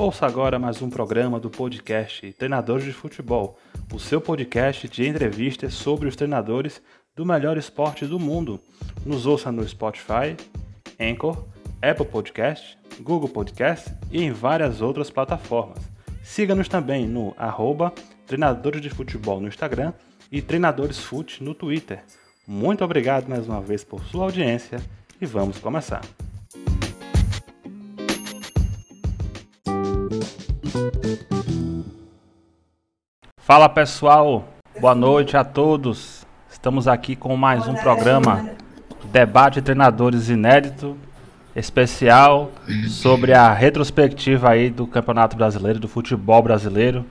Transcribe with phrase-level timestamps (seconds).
[0.00, 3.58] Ouça agora mais um programa do podcast Treinadores de Futebol,
[3.92, 6.80] o seu podcast de entrevistas sobre os treinadores
[7.14, 8.58] do melhor esporte do mundo.
[9.04, 10.34] Nos ouça no Spotify,
[10.98, 11.44] Anchor,
[11.82, 15.82] Apple Podcast, Google Podcast e em várias outras plataformas.
[16.22, 17.92] Siga-nos também no arroba
[18.26, 19.92] Treinadores de Futebol no Instagram
[20.32, 22.02] e Treinadores Fute no Twitter.
[22.48, 24.80] Muito obrigado mais uma vez por sua audiência
[25.20, 26.00] e vamos começar.
[33.50, 34.44] Fala pessoal,
[34.80, 36.24] boa noite a todos.
[36.48, 38.48] Estamos aqui com mais um programa
[39.06, 40.96] Debate Treinadores Inédito,
[41.56, 42.52] especial
[42.86, 47.04] sobre a retrospectiva aí do Campeonato Brasileiro, do futebol brasileiro.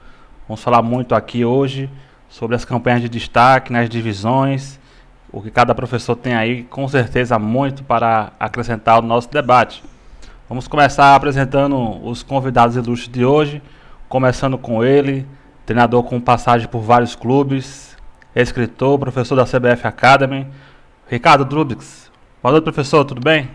[0.48, 1.90] Vamos falar muito aqui hoje
[2.30, 4.80] sobre as campanhas de destaque nas divisões,
[5.34, 9.84] o que cada professor tem aí, com certeza muito para acrescentar ao nosso debate.
[10.48, 13.62] Vamos começar apresentando os convidados ilustres de hoje,
[14.08, 15.28] começando com ele,
[15.70, 17.96] treinador com passagem por vários clubes,
[18.36, 20.48] escritor, professor da CBF Academy.
[21.08, 22.12] Ricardo Drubix.
[22.42, 23.52] Boa noite, professor, tudo bem?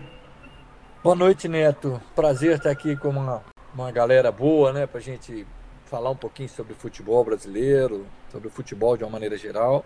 [1.03, 2.01] Boa noite, Neto.
[2.15, 5.45] Prazer estar aqui com uma, uma galera boa, né, para a gente
[5.87, 9.83] falar um pouquinho sobre futebol brasileiro, sobre o futebol de uma maneira geral.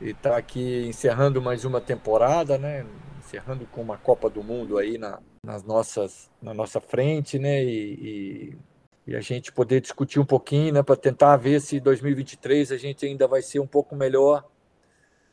[0.00, 2.86] E tá aqui encerrando mais uma temporada, né,
[3.18, 7.94] encerrando com uma Copa do Mundo aí na, nas nossas, na nossa frente, né, e,
[7.94, 8.58] e
[9.06, 13.04] e a gente poder discutir um pouquinho, né, para tentar ver se 2023 a gente
[13.04, 14.44] ainda vai ser um pouco melhor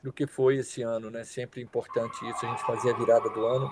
[0.03, 1.23] do que foi esse ano, né?
[1.23, 3.69] Sempre importante isso, a gente fazer a virada do ano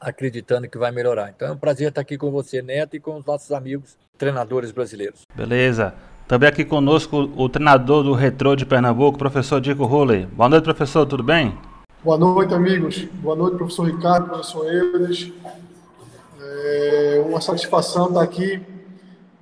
[0.00, 1.30] acreditando que vai melhorar.
[1.34, 4.70] Então é um prazer estar aqui com você, Neto, e com os nossos amigos treinadores
[4.70, 5.22] brasileiros.
[5.34, 5.94] Beleza.
[6.26, 10.26] Também aqui conosco o treinador do Retrô de Pernambuco, professor Dico Ruley.
[10.26, 11.58] Boa noite, professor, tudo bem?
[12.02, 13.04] Boa noite, amigos.
[13.04, 15.32] Boa noite, professor Ricardo, professor Eudes.
[16.40, 18.62] É uma satisfação estar aqui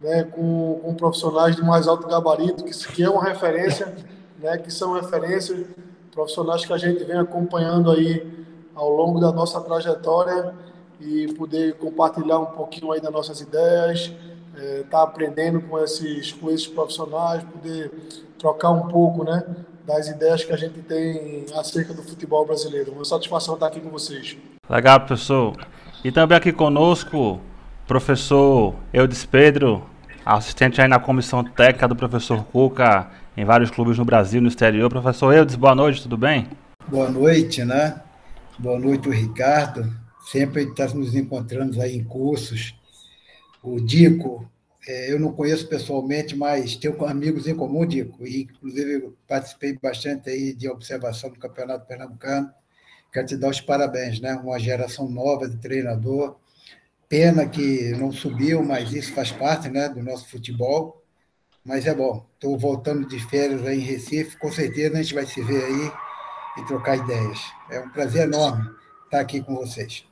[0.00, 3.94] né, com, com profissionais de mais alto gabarito, que, que é uma referência,
[4.38, 5.66] né, que são referências,
[6.12, 10.54] profissionais que a gente vem acompanhando aí ao longo da nossa trajetória
[10.98, 14.10] e poder compartilhar um pouquinho aí das nossas ideias,
[14.54, 17.90] estar é, tá aprendendo com esses, com esses profissionais, poder
[18.38, 19.44] trocar um pouco, né,
[19.86, 22.92] das ideias que a gente tem acerca do futebol brasileiro.
[22.92, 24.36] Uma satisfação estar aqui com vocês.
[24.68, 25.54] Legal, professor.
[26.02, 27.40] E também aqui conosco
[27.86, 29.88] Professor Eudes Pedro,
[30.24, 34.90] assistente aí na comissão técnica do professor Cuca em vários clubes no Brasil no exterior.
[34.90, 36.48] Professor Eudes, boa noite, tudo bem?
[36.88, 38.02] Boa noite, né?
[38.58, 39.88] Boa noite, Ricardo.
[40.32, 42.74] Sempre está nos encontrando aí em cursos.
[43.62, 44.50] O Dico,
[44.88, 50.28] é, eu não conheço pessoalmente, mas tenho amigos em comum, Dico, e inclusive participei bastante
[50.28, 52.50] aí de observação do Campeonato Pernambucano.
[53.12, 54.34] Quero te dar os parabéns, né?
[54.34, 56.36] Uma geração nova de treinador
[57.08, 61.02] Pena que não subiu, mas isso faz parte né, do nosso futebol.
[61.64, 62.24] Mas é bom.
[62.34, 64.36] Estou voltando de férias aí em Recife.
[64.38, 65.92] Com certeza a gente vai se ver aí
[66.58, 67.40] e trocar ideias.
[67.70, 68.70] É um prazer enorme
[69.04, 70.04] estar aqui com vocês.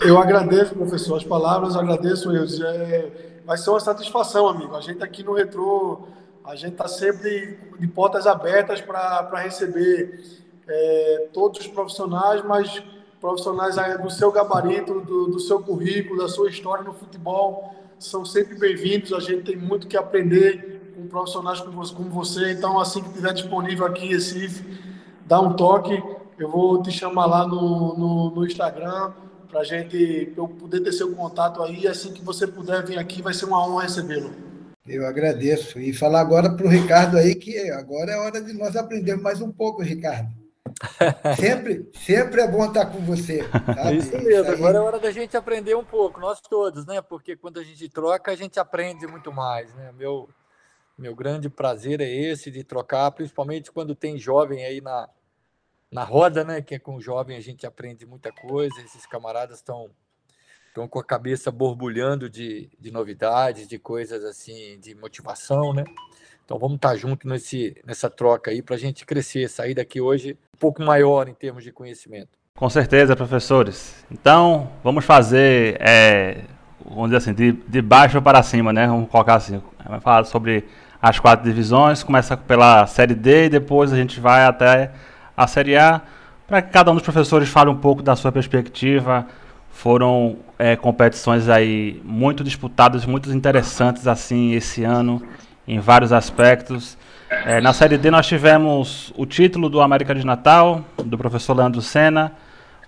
[0.00, 2.44] Eu agradeço, professor, as palavras, agradeço, eu.
[2.66, 4.74] É, vai ser uma satisfação, amigo.
[4.76, 6.08] A gente aqui no Retro,
[6.44, 10.20] a gente está sempre de portas abertas para receber
[10.68, 12.82] é, todos os profissionais, mas
[13.20, 18.56] profissionais do seu gabarito, do, do seu currículo, da sua história no futebol, são sempre
[18.56, 19.12] bem-vindos.
[19.12, 22.52] A gente tem muito que aprender com profissionais como você.
[22.52, 24.64] Então, assim que estiver disponível aqui em Recife,
[25.26, 26.00] dá um toque.
[26.38, 29.12] Eu vou te chamar lá no, no, no Instagram
[29.50, 31.88] para gente eu poder ter seu contato aí.
[31.88, 34.30] Assim que você puder vir aqui, vai ser uma honra recebê-lo.
[34.86, 35.80] Eu agradeço.
[35.80, 39.40] E falar agora para o Ricardo aí que agora é hora de nós aprendermos mais
[39.40, 40.37] um pouco, Ricardo.
[41.36, 43.42] Sempre, sempre é bom estar com você.
[43.74, 43.96] Sabe?
[43.96, 47.02] Isso mesmo, agora é hora da gente aprender um pouco, nós todos, né?
[47.02, 49.92] Porque quando a gente troca, a gente aprende muito mais, né?
[49.92, 50.28] Meu,
[50.96, 55.08] meu grande prazer é esse de trocar, principalmente quando tem jovem aí na,
[55.90, 56.62] na roda, né?
[56.62, 59.90] Que é com jovem a gente aprende muita coisa, esses camaradas estão
[60.68, 65.82] estão com a cabeça borbulhando de, de novidades, de coisas assim, de motivação, né?
[66.44, 70.38] Então vamos estar junto nesse, nessa troca aí para a gente crescer, sair daqui hoje
[70.58, 72.30] pouco maior em termos de conhecimento.
[72.56, 74.04] Com certeza, professores.
[74.10, 76.38] Então vamos fazer, é,
[76.84, 78.86] vamos dizer assim, de, de baixo para cima, né?
[78.86, 80.64] Vamos colocar assim, vamos falar sobre
[81.00, 84.90] as quatro divisões, começa pela Série D e depois a gente vai até
[85.36, 86.02] a Série A,
[86.48, 89.26] para que cada um dos professores fale um pouco da sua perspectiva.
[89.70, 95.22] Foram é, competições aí muito disputadas, muito interessantes assim esse ano
[95.68, 96.98] em vários aspectos.
[97.30, 101.82] É, na Série D nós tivemos o título do América de Natal, do professor Leandro
[101.82, 102.32] Sena,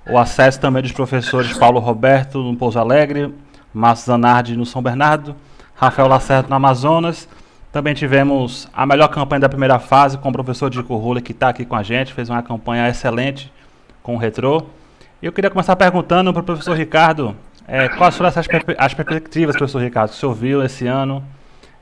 [0.09, 3.35] o acesso também dos professores Paulo Roberto no Pouso Alegre,
[3.73, 5.37] Márcio Zanardi no São Bernardo,
[5.75, 7.29] Rafael Lacerda no Amazonas.
[7.71, 11.51] Também tivemos a melhor campanha da primeira fase com o professor Dico Rula, que está
[11.51, 13.53] aqui com a gente, fez uma campanha excelente
[14.03, 14.65] com o Retrô.
[15.23, 17.37] Eu queria começar perguntando para o professor Ricardo
[17.69, 21.23] é, quais foram as, as perspectivas, professor Ricardo, que o senhor viu esse ano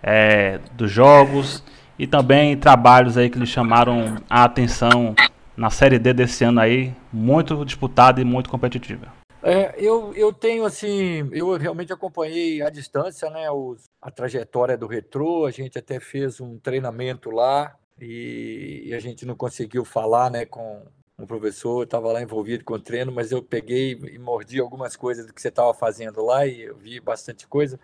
[0.02, 1.62] é, dos jogos
[1.98, 5.14] e também trabalhos aí que lhe chamaram a atenção
[5.56, 9.12] na Série D desse ano aí, muito disputada e muito competitiva.
[9.42, 14.86] É, eu, eu tenho assim, eu realmente acompanhei à distância, né, os, a trajetória do
[14.86, 20.30] Retrô, a gente até fez um treinamento lá e, e a gente não conseguiu falar,
[20.30, 20.82] né, com
[21.16, 25.26] o professor, estava lá envolvido com o treino, mas eu peguei e mordi algumas coisas
[25.26, 27.78] do que você estava fazendo lá e eu vi bastante coisa.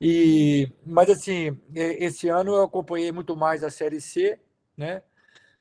[0.00, 4.38] E, mas assim, esse ano eu acompanhei muito mais a Série C,
[4.76, 5.02] né?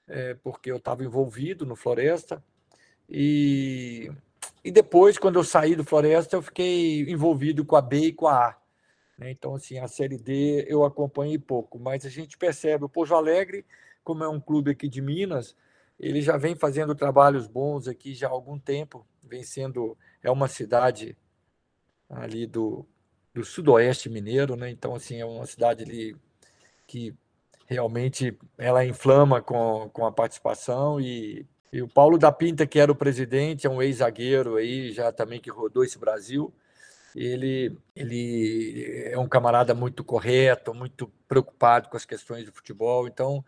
[0.07, 2.43] É, porque eu estava envolvido no Floresta.
[3.07, 4.09] E,
[4.63, 8.27] e depois, quando eu saí do Floresta, eu fiquei envolvido com a B e com
[8.27, 8.57] a A.
[9.17, 9.31] Né?
[9.31, 13.65] Então, assim, a Série D eu acompanhei pouco, mas a gente percebe, o Pouso Alegre,
[14.03, 15.55] como é um clube aqui de Minas,
[15.99, 20.47] ele já vem fazendo trabalhos bons aqui já há algum tempo, vem sendo, é uma
[20.47, 21.17] cidade
[22.09, 22.87] ali do,
[23.39, 24.69] do sudoeste mineiro, né?
[24.69, 26.15] Então, assim, é uma cidade ali
[26.85, 27.15] que
[27.65, 32.91] realmente ela inflama com, com a participação e, e o Paulo da Pinta, que era
[32.91, 36.53] o presidente, é um ex-zagueiro aí, já também que rodou esse Brasil,
[37.15, 43.43] ele, ele é um camarada muito correto, muito preocupado com as questões do futebol, então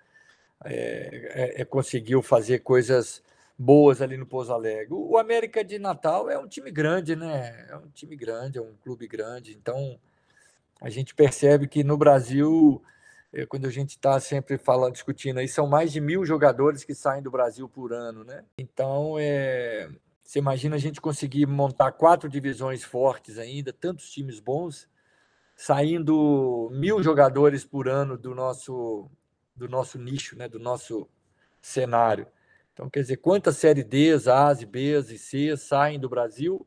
[0.63, 3.21] é, é, é conseguiu fazer coisas
[3.61, 4.87] boas ali no Pouso Alegre.
[4.91, 7.67] O América de Natal é um time grande, né?
[7.69, 9.53] É um time grande, é um clube grande.
[9.53, 9.99] Então,
[10.81, 12.81] a gente percebe que no Brasil,
[13.31, 16.95] eh, quando a gente está sempre falando, discutindo aí, são mais de mil jogadores que
[16.95, 18.43] saem do Brasil por ano, né?
[18.57, 19.87] Então, é,
[20.23, 24.89] você imagina a gente conseguir montar quatro divisões fortes ainda, tantos times bons,
[25.55, 29.07] saindo mil jogadores por ano do nosso,
[29.55, 30.49] do nosso nicho, né?
[30.49, 31.07] Do nosso
[31.61, 32.25] cenário.
[32.81, 36.65] Então, quer dizer, quantas série Ds, As, Bs e Cs saem do Brasil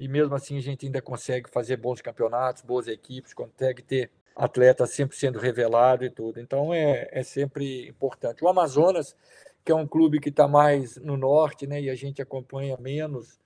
[0.00, 4.92] e mesmo assim a gente ainda consegue fazer bons campeonatos, boas equipes, consegue ter atletas
[4.92, 6.40] sempre sendo revelado e tudo.
[6.40, 8.42] Então é, é sempre importante.
[8.42, 9.14] O Amazonas,
[9.62, 13.38] que é um clube que está mais no norte, né, e a gente acompanha menos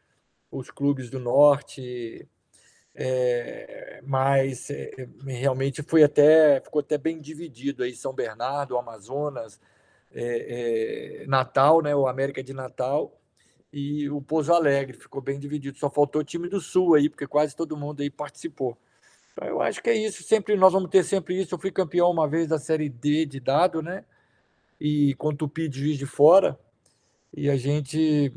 [0.48, 2.24] os clubes do norte,
[2.94, 9.58] é, mas é, realmente foi até ficou até bem dividido aí São Bernardo, Amazonas,
[10.12, 13.16] é, é, Natal, né, o América de Natal,
[13.72, 15.78] e o Pouso Alegre, ficou bem dividido.
[15.78, 18.76] Só faltou o time do Sul aí, porque quase todo mundo aí participou.
[19.32, 21.54] Então, eu acho que é isso, sempre nós vamos ter sempre isso.
[21.54, 24.04] Eu fui campeão uma vez da Série D de dado, né?
[24.80, 26.58] E com o Tupi de Juiz de Fora,
[27.32, 28.32] e a gente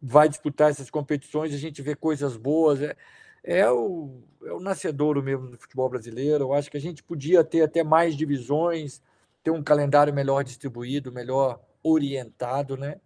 [0.00, 2.82] vai disputar essas competições, a gente vê coisas boas.
[2.82, 2.96] É,
[3.44, 6.44] é, o, é o nascedouro mesmo do futebol brasileiro.
[6.44, 9.00] Eu acho que a gente podia ter até mais divisões,
[9.42, 13.00] ter um calendário melhor distribuído, melhor orientado, né?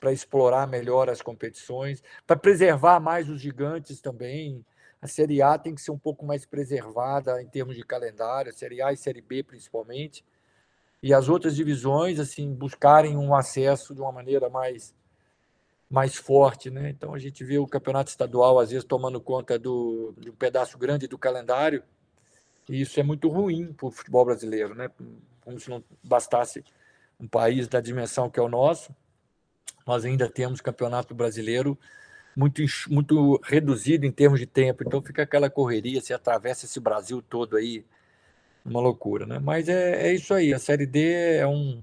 [0.00, 4.64] Para explorar melhor as competições, para preservar mais os gigantes também.
[5.00, 8.54] A Série A tem que ser um pouco mais preservada em termos de calendário, a
[8.54, 10.24] Série A e Série B principalmente.
[11.00, 14.94] E as outras divisões, assim, buscarem um acesso de uma maneira mais
[15.90, 16.90] mais forte, né?
[16.90, 20.76] Então a gente vê o campeonato estadual às vezes tomando conta do, de um pedaço
[20.76, 21.82] grande do calendário,
[22.68, 24.90] e isso é muito ruim para o futebol brasileiro, né?
[25.48, 26.62] Como se não bastasse
[27.18, 28.94] um país da dimensão que é o nosso,
[29.86, 31.78] nós ainda temos campeonato brasileiro
[32.36, 37.22] muito, muito reduzido em termos de tempo, então fica aquela correria, se atravessa esse Brasil
[37.22, 37.82] todo aí,
[38.62, 39.38] uma loucura, né?
[39.38, 41.82] Mas é, é isso aí, a Série D é um.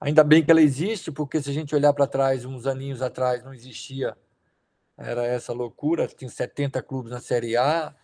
[0.00, 3.44] Ainda bem que ela existe, porque se a gente olhar para trás, uns aninhos atrás,
[3.44, 4.16] não existia,
[4.96, 7.94] era essa loucura, tinha 70 clubes na Série A,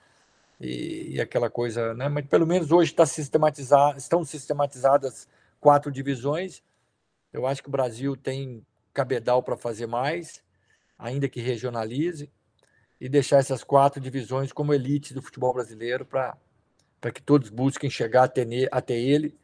[0.65, 2.09] e, e aquela coisa, né?
[2.09, 5.29] Mas pelo menos hoje está sistematizado, estão sistematizadas
[5.61, 6.63] quatro divisões.
[7.33, 10.43] Eu acho que o Brasil tem cabedal para fazer mais,
[10.99, 12.31] ainda que regionalize,
[12.99, 16.39] e deixar essas quatro divisões como elite do futebol brasileiro para
[17.13, 19.37] que todos busquem chegar até, até ele.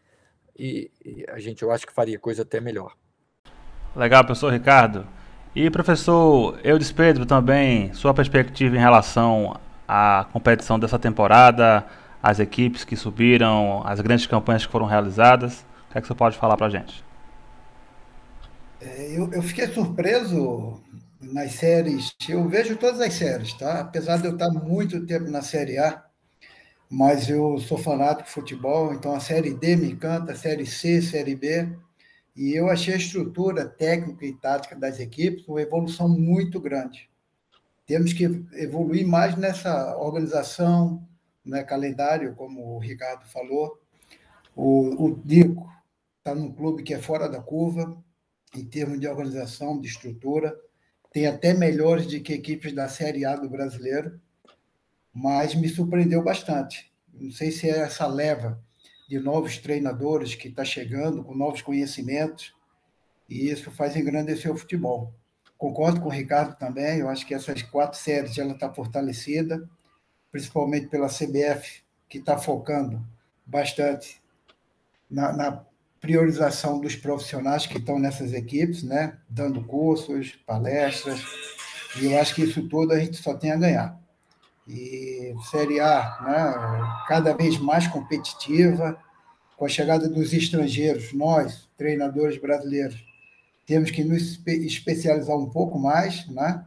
[0.59, 2.95] E, e, a gente, eu acho que faria coisa até melhor.
[3.95, 5.07] Legal, professor Ricardo.
[5.55, 9.59] E professor Eudes Pedro também, sua perspectiva em relação
[9.93, 11.85] a competição dessa temporada,
[12.23, 15.67] as equipes que subiram, as grandes campanhas que foram realizadas.
[15.89, 17.05] O que é que você pode falar para a gente?
[18.81, 20.81] É, eu, eu, fiquei surpreso
[21.21, 22.15] nas séries.
[22.29, 23.81] Eu vejo todas as séries, tá?
[23.81, 26.05] Apesar de eu estar muito tempo na Série A,
[26.89, 31.03] mas eu sou fanático de futebol, então a Série D me encanta, a Série C,
[31.03, 31.69] Série B.
[32.37, 37.10] E eu achei a estrutura técnica e tática das equipes uma evolução muito grande
[37.91, 41.05] temos que evoluir mais nessa organização,
[41.45, 43.81] né, calendário, como o Ricardo falou.
[44.55, 45.69] O, o Dico
[46.19, 48.01] está num clube que é fora da curva,
[48.55, 50.57] em termos de organização, de estrutura,
[51.11, 54.21] tem até melhores do que equipes da Série A do brasileiro,
[55.13, 56.93] mas me surpreendeu bastante.
[57.13, 58.63] Não sei se é essa leva
[59.09, 62.55] de novos treinadores que está chegando com novos conhecimentos,
[63.29, 65.13] e isso faz engrandecer o futebol.
[65.61, 69.69] Concordo com o Ricardo também, eu acho que essas quatro séries ela está fortalecida,
[70.33, 73.07] principalmente pela CBF, que está focando
[73.45, 74.23] bastante
[75.11, 75.63] na, na
[76.01, 79.19] priorização dos profissionais que estão nessas equipes, né?
[79.29, 81.23] dando cursos, palestras,
[82.01, 84.01] e eu acho que isso tudo a gente só tem a ganhar.
[84.67, 87.05] E Série A, né?
[87.07, 88.99] cada vez mais competitiva,
[89.59, 93.10] com a chegada dos estrangeiros, nós, treinadores brasileiros,
[93.71, 96.67] temos que nos especializar um pouco mais, né?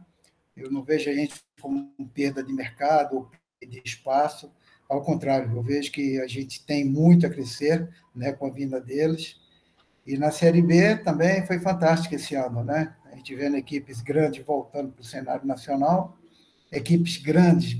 [0.56, 3.30] Eu não vejo a gente como perda de mercado ou
[3.60, 4.50] de espaço,
[4.88, 8.80] ao contrário, eu vejo que a gente tem muito a crescer né, com a vinda
[8.80, 9.38] deles.
[10.06, 12.96] E na Série B também foi fantástico esse ano, né?
[13.04, 16.16] A gente vendo equipes grandes voltando para o cenário nacional,
[16.72, 17.78] equipes grandes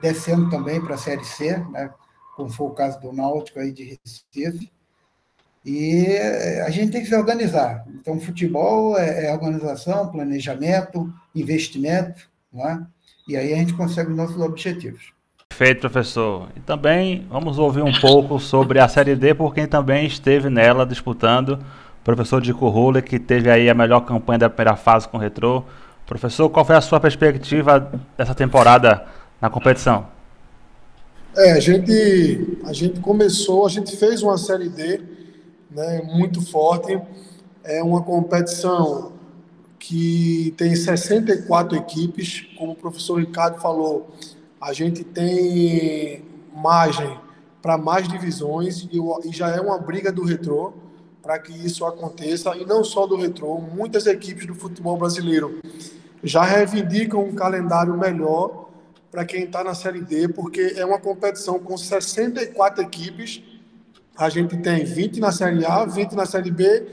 [0.00, 1.94] descendo também para a Série C, né?
[2.34, 4.72] como foi o caso do Náutico aí de Recife.
[5.64, 6.06] E
[6.64, 7.84] a gente tem que se organizar.
[7.94, 12.80] Então, futebol é, é organização, planejamento, investimento, não é?
[13.28, 15.12] e aí a gente consegue os nossos objetivos.
[15.50, 16.48] Perfeito, professor.
[16.56, 20.86] E também vamos ouvir um pouco sobre a Série D, por quem também esteve nela
[20.86, 21.50] disputando.
[22.00, 25.20] O professor Dico Ruller, que teve aí a melhor campanha da primeira fase com o
[25.20, 25.64] Retrô.
[26.06, 29.04] Professor, qual foi a sua perspectiva dessa temporada
[29.40, 30.06] na competição?
[31.36, 35.17] É, a gente, a gente começou, a gente fez uma Série D
[35.70, 37.00] né, muito forte.
[37.64, 39.12] É uma competição
[39.78, 44.08] que tem 64 equipes, como o professor Ricardo falou,
[44.60, 47.18] a gente tem margem
[47.62, 50.72] para mais divisões e, já é uma briga do retrô
[51.22, 55.60] para que isso aconteça e não só do retrô, muitas equipes do futebol brasileiro
[56.22, 58.68] já reivindicam um calendário melhor
[59.10, 63.42] para quem está na Série D, porque é uma competição com 64 equipes.
[64.18, 66.88] A gente tem 20 na Série A, 20 na Série B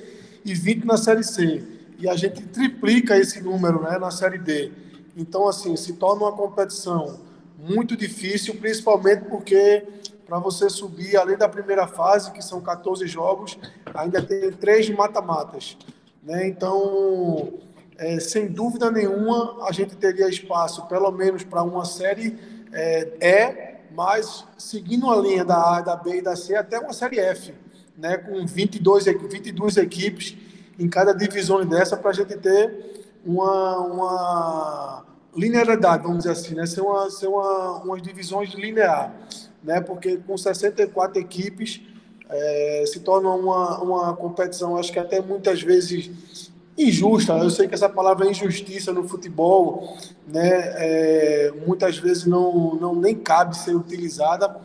[0.45, 1.63] e 20 na Série C.
[1.97, 4.71] E a gente triplica esse número né, na Série D.
[5.17, 7.19] Então, assim, se torna uma competição
[7.57, 9.83] muito difícil, principalmente porque
[10.27, 13.57] para você subir, além da primeira fase, que são 14 jogos,
[13.91, 15.75] ainda tem três mata-matas.
[16.21, 16.47] Né?
[16.47, 17.53] Então,
[17.97, 22.37] é, sem dúvida nenhuma, a gente teria espaço, pelo menos para uma série
[22.71, 26.93] é, E, mas seguindo a linha da A, da B e da C, até uma
[26.93, 27.53] série F,
[27.97, 28.17] né?
[28.17, 30.37] com 22, 22 equipes
[30.77, 36.65] em cada divisão dessa, para a gente ter uma, uma linearidade, vamos dizer assim, né?
[36.65, 39.15] ser, uma, ser uma, umas divisões linear,
[39.63, 39.79] né?
[39.79, 41.81] porque com 64 equipes
[42.29, 47.33] é, se torna uma, uma competição, acho que até muitas vezes injusta.
[47.33, 50.49] Eu sei que essa palavra é injustiça no futebol, né?
[50.75, 54.55] É, muitas vezes não, não nem cabe ser utilizada,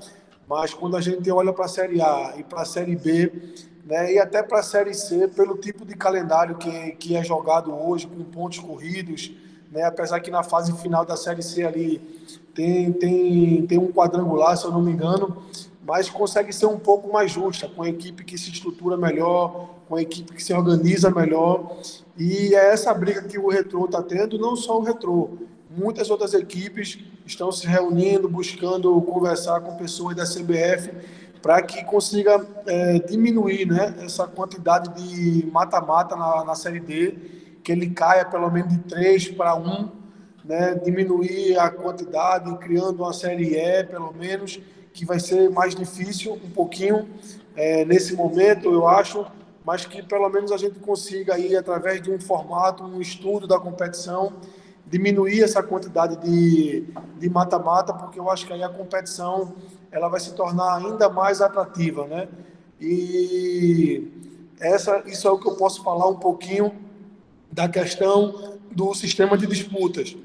[0.49, 3.33] mas quando a gente olha para a Série A e para a Série B,
[3.85, 7.73] né, e até para a Série C, pelo tipo de calendário que, que é jogado
[7.73, 9.33] hoje, com pontos corridos,
[9.71, 9.85] né?
[9.85, 11.99] Apesar que na fase final da Série C ali
[12.55, 15.43] tem, tem, tem um quadrangular, se eu não me engano,
[15.87, 19.97] mas consegue ser um pouco mais justa, com a equipe que se estrutura melhor, com
[19.97, 21.79] a equipe que se organiza melhor.
[22.17, 25.31] E é essa briga que o Retrô está tendo, não só o Retrô.
[25.71, 30.91] Muitas outras equipes estão se reunindo, buscando conversar com pessoas da CBF
[31.41, 37.73] para que consiga é, diminuir né, essa quantidade de mata-mata na, na Série D que
[37.73, 39.89] ele caia pelo menos de 3 para 1,
[40.45, 40.75] né?
[40.75, 44.61] diminuir a quantidade, criando uma série E, pelo menos,
[44.93, 47.09] que vai ser mais difícil um pouquinho
[47.57, 49.27] é, nesse momento, eu acho,
[49.65, 53.59] mas que pelo menos a gente consiga aí, através de um formato, um estudo da
[53.59, 54.33] competição,
[54.87, 59.55] diminuir essa quantidade de mata-mata, porque eu acho que aí a competição
[59.93, 62.29] ela vai se tornar ainda mais atrativa, né?
[62.81, 64.09] E
[64.61, 66.73] essa, isso é o que eu posso falar um pouquinho
[67.53, 70.17] da questão do sistema de disputas.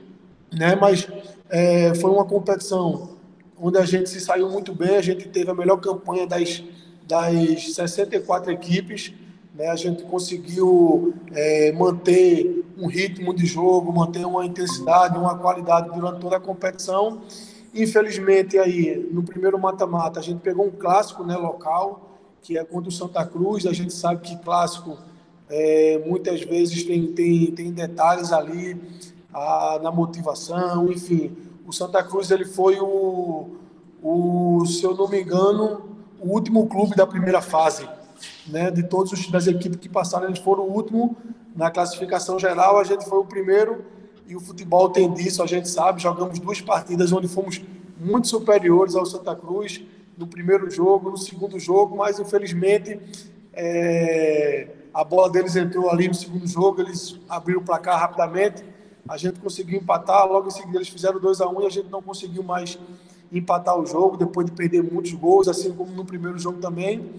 [0.52, 0.76] Né?
[0.76, 1.08] Mas
[1.50, 3.15] é, foi uma competição
[3.60, 6.64] onde a gente se saiu muito bem, a gente teve a melhor campanha das,
[7.08, 9.14] das 64 equipes,
[9.54, 9.68] né?
[9.68, 16.20] a gente conseguiu é, manter um ritmo de jogo, manter uma intensidade, uma qualidade durante
[16.20, 17.22] toda a competição.
[17.74, 22.90] Infelizmente, aí, no primeiro mata-mata, a gente pegou um clássico né, local, que é contra
[22.90, 24.98] o Santa Cruz, a gente sabe que clássico
[25.50, 28.80] é, muitas vezes tem, tem, tem detalhes ali,
[29.34, 31.36] a, na motivação, enfim.
[31.66, 33.56] O Santa Cruz ele foi o,
[34.02, 35.82] o, se eu não me engano,
[36.20, 37.88] o último clube da primeira fase,
[38.48, 38.70] né?
[38.70, 41.16] De todos os das equipes que passaram, eles foram o último
[41.56, 42.78] na classificação geral.
[42.78, 43.84] A gente foi o primeiro
[44.28, 46.02] e o futebol tem disso, a gente sabe.
[46.02, 47.62] Jogamos duas partidas onde fomos
[48.00, 49.82] muito superiores ao Santa Cruz
[50.18, 53.00] no primeiro jogo, no segundo jogo, mas infelizmente
[53.54, 58.64] é, a bola deles entrou ali no segundo jogo, eles abriram o placar rapidamente,
[59.08, 61.70] a gente conseguiu empatar, logo em seguida eles fizeram 2 a 1 um, e a
[61.70, 62.78] gente não conseguiu mais
[63.32, 67.14] empatar o jogo, depois de perder muitos gols, assim como no primeiro jogo também,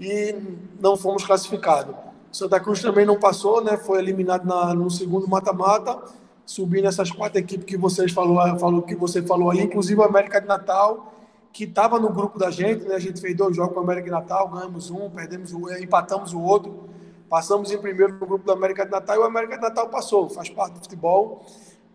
[0.00, 0.34] e
[0.80, 1.94] não fomos classificados.
[2.32, 3.76] Santa Cruz também não passou, né?
[3.76, 5.98] Foi eliminado na, no segundo mata-mata,
[6.44, 10.40] subindo essas quatro equipes que vocês falou, falou que você falou aí, inclusive o América
[10.40, 11.14] de Natal,
[11.52, 12.94] que estava no grupo da gente, né?
[12.94, 16.32] A gente fez dois jogos com o América de Natal, ganhamos um, perdemos o, empatamos
[16.32, 16.88] o outro,
[17.28, 20.28] passamos em primeiro no grupo do América de Natal e o América de Natal passou,
[20.28, 21.44] faz parte do futebol.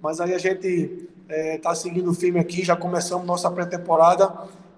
[0.02, 4.32] Mas aí a gente está é, tá seguindo o filme aqui, já começamos nossa pré-temporada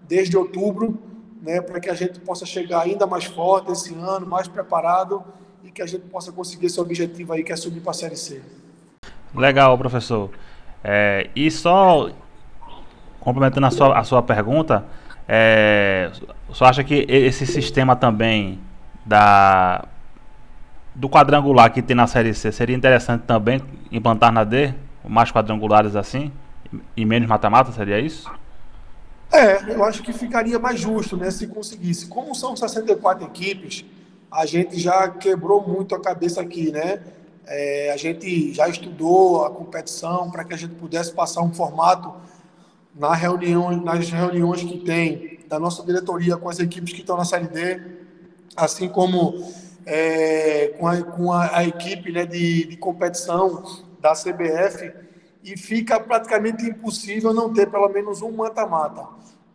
[0.08, 1.00] desde outubro,
[1.42, 5.24] né, para que a gente possa chegar ainda mais forte esse ano, mais preparado
[5.64, 8.16] e que a gente possa conseguir esse objetivo aí, que é subir para a Série
[8.16, 8.42] C.
[9.34, 10.30] Legal, professor.
[10.84, 12.12] É, e só
[13.20, 14.86] complementando a sua, a sua pergunta,
[15.28, 16.12] é,
[16.48, 18.60] você acha que esse sistema também
[19.04, 19.86] da
[20.96, 23.62] do quadrangular que tem na Série C seria interessante também
[23.92, 24.74] implantar na D?
[25.08, 26.32] mais quadrangulares assim?
[26.96, 28.30] E menos mata-mata, seria isso?
[29.32, 32.08] É, eu acho que ficaria mais justo, né, se conseguisse.
[32.08, 33.86] Como são 64 equipes,
[34.32, 37.00] a gente já quebrou muito a cabeça aqui, né?
[37.48, 42.14] É, a gente já estudou a competição para que a gente pudesse passar um formato
[42.96, 47.26] na reunião, nas reuniões que tem da nossa diretoria com as equipes que estão na
[47.26, 47.82] Série D,
[48.56, 49.54] assim como
[49.86, 53.64] é, com, a, com a, a, equipe né, de, de competição
[54.02, 54.92] da CBF
[55.44, 59.08] e fica praticamente impossível não ter pelo menos um mata-mata.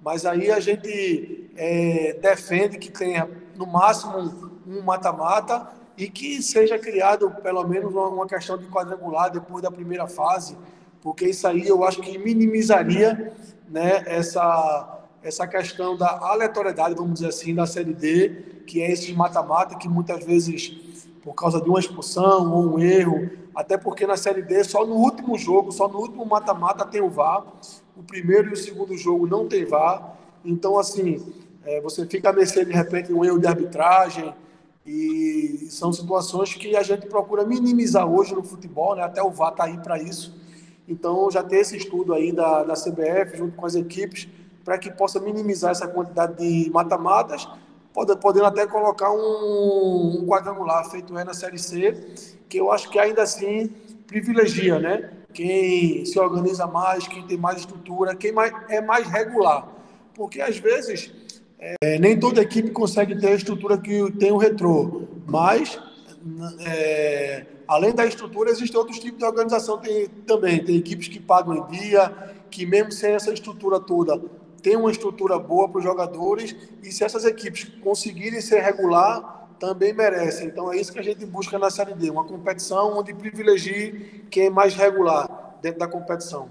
[0.03, 6.79] Mas aí a gente é, defende que tenha no máximo um mata-mata e que seja
[6.79, 10.57] criado pelo menos uma questão de quadrangular depois da primeira fase,
[11.03, 13.33] porque isso aí eu acho que minimizaria
[13.69, 19.13] né, essa, essa questão da aleatoriedade, vamos dizer assim, da Série D, que é esse
[19.13, 20.71] mata-mata que muitas vezes,
[21.23, 24.95] por causa de uma expulsão ou um erro, até porque na Série D, só no
[24.95, 27.45] último jogo, só no último mata-mata tem o VAR.
[27.97, 30.17] O primeiro e o segundo jogo não tem VAR.
[30.45, 31.23] Então, assim,
[31.65, 34.33] é, você fica a mercê, de repente, um erro de arbitragem.
[34.87, 39.03] E são situações que a gente procura minimizar hoje no futebol, né?
[39.03, 40.41] até o VAR está aí para isso.
[40.89, 44.27] Então, já tem esse estudo aí da, da CBF, junto com as equipes,
[44.65, 47.49] para que possa minimizar essa quantidade de mata-matas,
[48.21, 52.99] podendo até colocar um, um quadrangular feito é na Série C que eu acho que
[52.99, 53.69] ainda assim
[54.07, 55.11] privilegia, né?
[55.33, 59.69] Quem se organiza mais, quem tem mais estrutura, quem mais, é mais regular.
[60.15, 61.13] Porque às vezes
[61.59, 65.79] é, nem toda equipe consegue ter a estrutura que tem o retrô, mas
[66.67, 70.65] é, além da estrutura, existem outros tipos de organização tem, também.
[70.65, 72.13] Tem equipes que pagam em dia,
[72.51, 74.21] que mesmo sem essa estrutura toda,
[74.61, 79.93] tem uma estrutura boa para os jogadores, e se essas equipes conseguirem ser regular, também
[79.93, 80.45] merece.
[80.45, 84.47] Então é isso que a gente busca na Série D, uma competição onde privilegie quem
[84.47, 86.49] é mais regular dentro da competição.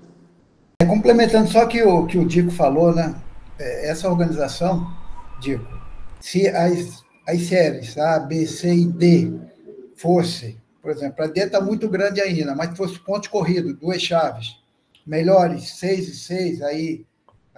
[0.82, 3.16] É, complementando só que o que o Dico falou, né?
[3.58, 4.88] É, essa organização,
[5.42, 5.66] Dico,
[6.20, 9.34] se as, as séries A, B, C e D
[9.96, 14.58] fosse, por exemplo, a D está muito grande ainda, mas fosse ponto corrido, duas chaves,
[15.06, 17.06] melhores, seis e seis, aí,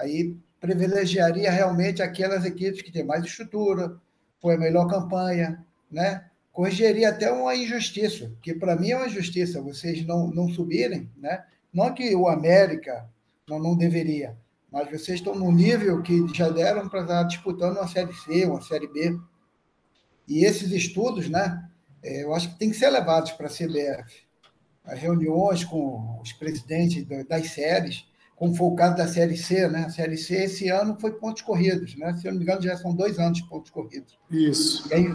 [0.01, 3.97] aí privilegiaria realmente aquelas equipes que têm mais estrutura,
[4.41, 6.25] foi a melhor campanha, né?
[6.51, 11.45] Corrigiria até uma injustiça, que para mim é uma injustiça vocês não, não subirem, né?
[11.73, 13.09] Não que o América
[13.47, 14.37] não, não deveria,
[14.71, 18.61] mas vocês estão no nível que já deram para estar disputando uma Série C, uma
[18.61, 19.17] Série B.
[20.27, 21.67] E esses estudos, né?
[22.03, 24.23] É, eu acho que tem que ser levados para a CBF.
[24.83, 28.05] As reuniões com os presidentes das séries,
[28.41, 29.84] como foi o caso da Série C, né?
[29.86, 32.12] A Série C esse ano foi pontos corridos, né?
[32.13, 34.17] Se eu não me engano, já são dois anos de pontos corridos.
[34.32, 34.89] Isso.
[34.89, 35.06] E aí,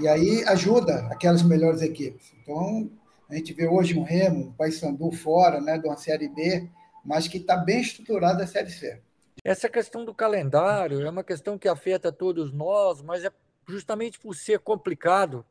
[0.00, 2.32] e aí ajuda aquelas melhores equipes.
[2.42, 2.90] Então,
[3.28, 6.70] a gente vê hoje um Remo, um Paysandu fora, né, de uma Série B,
[7.04, 8.98] mas que está bem estruturada a Série C.
[9.44, 13.30] Essa questão do calendário é uma questão que afeta todos nós, mas é
[13.68, 15.44] justamente por ser complicado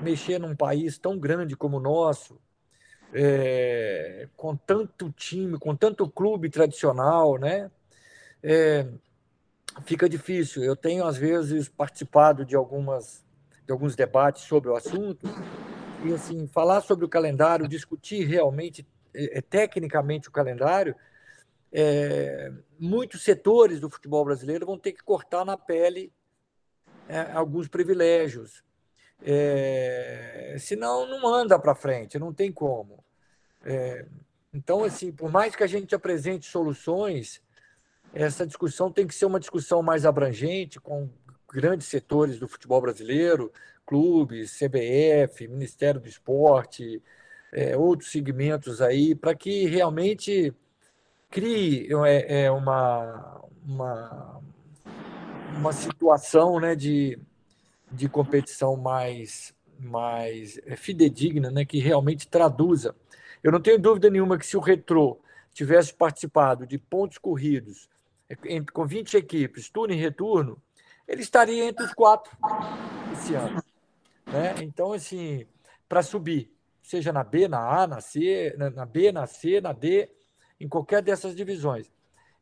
[0.00, 2.40] mexer num país tão grande como o nosso,
[3.12, 7.70] é, com tanto time, com tanto clube tradicional, né?
[8.42, 8.86] É,
[9.84, 10.62] fica difícil.
[10.62, 13.24] Eu tenho às vezes participado de algumas
[13.64, 15.26] de alguns debates sobre o assunto
[16.04, 20.94] e assim falar sobre o calendário, discutir realmente é, tecnicamente o calendário,
[21.72, 26.12] é, muitos setores do futebol brasileiro vão ter que cortar na pele
[27.08, 28.62] é, alguns privilégios.
[29.22, 33.04] É, senão, não anda para frente, não tem como.
[33.64, 34.06] É,
[34.52, 37.42] então, assim, por mais que a gente apresente soluções,
[38.14, 41.10] essa discussão tem que ser uma discussão mais abrangente, com
[41.52, 43.52] grandes setores do futebol brasileiro,
[43.84, 47.02] clubes, CBF, Ministério do Esporte,
[47.52, 50.54] é, outros segmentos aí, para que realmente
[51.30, 54.40] crie é, é uma, uma,
[55.58, 57.18] uma situação né, de,
[57.96, 62.94] de competição mais, mais é, fidedigna, né, que realmente traduza.
[63.42, 65.18] Eu não tenho dúvida nenhuma que se o Retrô
[65.52, 67.88] tivesse participado de pontos corridos
[68.72, 70.60] com 20 equipes, turno e retorno,
[71.06, 72.36] ele estaria entre os quatro
[73.12, 73.62] esse ano.
[74.26, 74.54] Né?
[74.62, 75.46] Então, assim,
[75.88, 80.10] para subir, seja na B, na A, na C, na B, na C, na D,
[80.60, 81.90] em qualquer dessas divisões.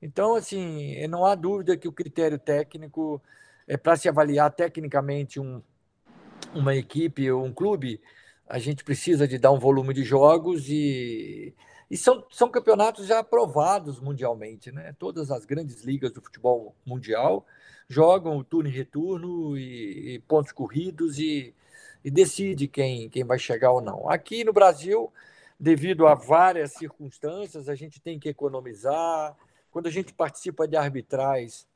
[0.01, 3.23] Então, assim, não há dúvida que o critério técnico
[3.67, 5.63] é para se avaliar tecnicamente um,
[6.55, 8.01] uma equipe ou um clube,
[8.49, 11.55] a gente precisa de dar um volume de jogos e
[11.91, 14.95] e são, são campeonatos já aprovados mundialmente, né?
[14.99, 17.47] Todas as grandes ligas do futebol mundial
[17.89, 21.55] jogam o turno e retorno e, e pontos corridos e,
[22.05, 24.09] e decide quem, quem vai chegar ou não.
[24.09, 25.13] Aqui no Brasil,
[25.61, 29.37] devido a várias circunstâncias, a gente tem que economizar.
[29.71, 31.67] Quando a gente participa de arbitrais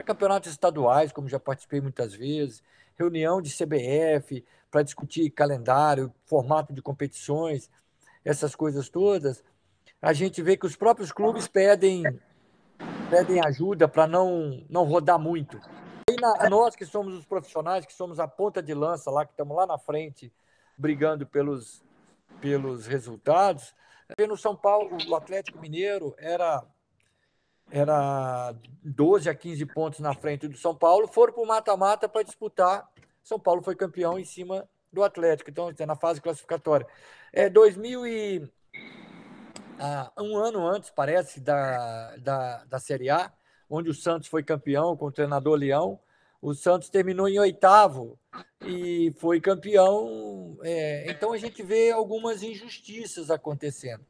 [0.00, 2.62] para campeonatos estaduais, como já participei muitas vezes,
[2.96, 7.70] reunião de CBF para discutir calendário, formato de competições,
[8.24, 9.44] essas coisas todas,
[10.00, 12.02] a gente vê que os próprios clubes pedem,
[13.10, 15.60] pedem ajuda para não, não rodar muito.
[16.08, 19.32] E na, nós que somos os profissionais, que somos a ponta de lança lá, que
[19.32, 20.32] estamos lá na frente,
[20.78, 21.82] brigando pelos,
[22.40, 23.74] pelos resultados,
[24.26, 26.64] no São Paulo, o Atlético Mineiro era
[27.70, 32.22] era 12 a 15 pontos na frente do São Paulo, foram para o mata-mata para
[32.22, 32.88] disputar.
[33.22, 36.86] São Paulo foi campeão em cima do Atlético, então na fase classificatória.
[37.32, 38.50] É 2000 e
[39.78, 43.32] ah, um ano antes, parece, da, da, da Série A,
[43.68, 45.98] onde o Santos foi campeão com o treinador Leão.
[46.42, 48.18] O Santos terminou em oitavo
[48.62, 50.58] e foi campeão.
[50.62, 54.04] É, então a gente vê algumas injustiças acontecendo.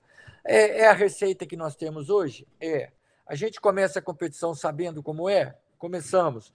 [0.44, 2.46] É, é, a receita que nós temos hoje?
[2.60, 2.90] É.
[3.30, 5.56] A gente começa a competição sabendo como é?
[5.78, 6.52] Começamos.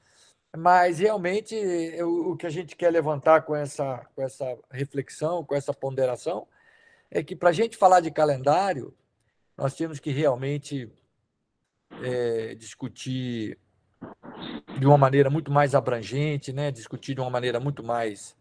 [0.57, 1.55] Mas realmente
[2.03, 6.45] o, o que a gente quer levantar com essa, com essa reflexão, com essa ponderação,
[7.09, 8.93] é que para a gente falar de calendário,
[9.55, 10.91] nós temos que realmente
[12.03, 13.57] é, discutir
[14.77, 16.71] de uma maneira muito mais abrangente, né?
[16.71, 18.35] discutir de uma maneira muito mais.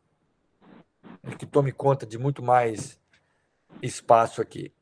[1.39, 2.99] que tome conta de muito mais
[3.81, 4.73] espaço aqui.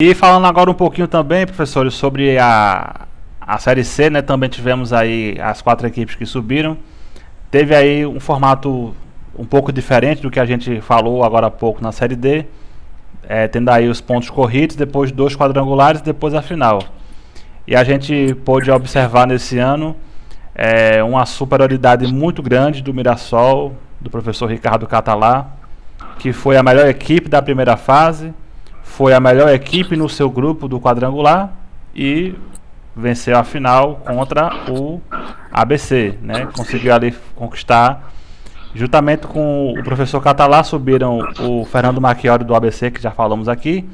[0.00, 3.06] E falando agora um pouquinho também, professores, sobre a,
[3.40, 4.22] a Série C, né?
[4.22, 6.76] Também tivemos aí as quatro equipes que subiram.
[7.50, 8.94] Teve aí um formato
[9.38, 12.46] um pouco diferente do que a gente falou agora há pouco na Série D
[13.28, 16.82] é, tendo aí os pontos corridos, depois dois quadrangulares, depois a final.
[17.66, 19.96] E a gente pôde observar nesse ano
[20.54, 25.48] é, uma superioridade muito grande do Mirassol, do professor Ricardo Catalá,
[26.18, 28.32] que foi a melhor equipe da primeira fase,
[28.96, 31.52] foi a melhor equipe no seu grupo do quadrangular
[31.94, 32.34] e
[32.96, 35.00] venceu a final contra o
[35.52, 36.48] ABC, né?
[36.56, 38.10] Conseguiu ali conquistar
[38.76, 43.88] Juntamente com o professor Catalá subiram o Fernando Macchiori do ABC, que já falamos aqui,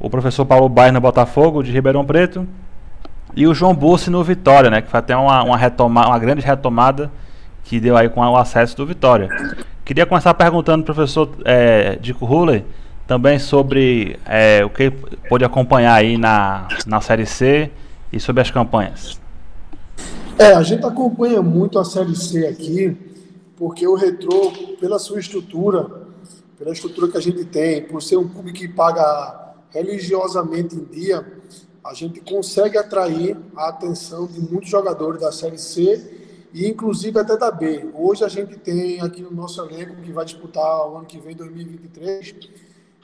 [0.00, 2.48] o professor Paulo Bairro no Botafogo, de Ribeirão Preto,
[3.36, 6.40] e o João Bussi no Vitória, né, que foi até uma, uma, retoma, uma grande
[6.40, 7.10] retomada
[7.64, 9.28] que deu aí com o acesso do Vitória.
[9.84, 12.64] Queria começar perguntando professor é, Dico Huller
[13.06, 14.90] também sobre é, o que
[15.28, 17.70] pôde acompanhar aí na, na Série C
[18.12, 19.20] e sobre as campanhas.
[20.38, 22.96] É, a gente acompanha muito a Série C aqui
[23.56, 26.02] porque o Retrô, pela sua estrutura,
[26.58, 31.24] pela estrutura que a gente tem, por ser um clube que paga religiosamente em dia,
[31.84, 37.36] a gente consegue atrair a atenção de muitos jogadores da Série C e inclusive até
[37.36, 37.90] da B.
[37.94, 41.36] Hoje a gente tem aqui no nosso elenco que vai disputar o ano que vem,
[41.36, 42.34] 2023,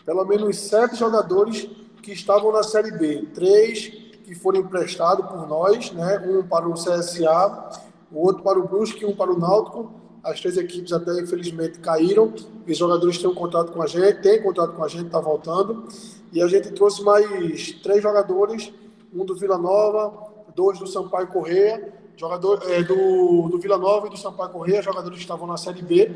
[0.04, 1.68] pelo menos sete jogadores
[2.02, 3.26] que estavam na Série B.
[3.34, 3.88] Três
[4.24, 6.18] que foram emprestados por nós, né?
[6.26, 7.70] um para o CSA,
[8.12, 11.78] o outro para o Brusque e um para o Náutico as três equipes até infelizmente
[11.78, 12.32] caíram.
[12.66, 15.88] Os jogadores têm um contrato com a gente, tem contrato com a gente, está voltando.
[16.32, 18.72] E a gente trouxe mais três jogadores,
[19.12, 24.10] um do Vila Nova, dois do Sampaio Correia, jogador é, do, do Vila Nova e
[24.10, 26.10] do Sampaio Correia, jogadores que estavam na Série B.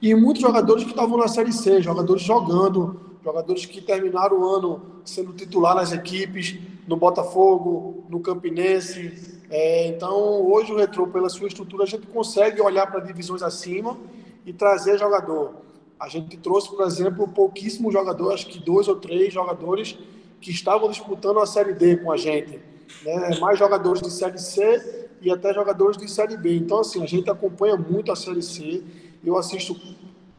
[0.00, 4.82] E muitos jogadores que estavam na Série C, jogadores jogando jogadores que terminaram o ano
[5.02, 9.40] sendo titular nas equipes, no Botafogo, no Campinense.
[9.50, 10.14] É, então,
[10.46, 13.96] hoje o Retro, pela sua estrutura, a gente consegue olhar para divisões acima
[14.44, 15.54] e trazer jogador.
[15.98, 19.96] A gente trouxe, por exemplo, pouquíssimos jogadores, acho que dois ou três jogadores
[20.38, 22.60] que estavam disputando a Série D com a gente.
[23.02, 23.38] Né?
[23.40, 26.56] Mais jogadores de Série C e até jogadores de Série B.
[26.56, 28.84] Então, assim, a gente acompanha muito a Série C.
[29.24, 29.76] Eu assisto,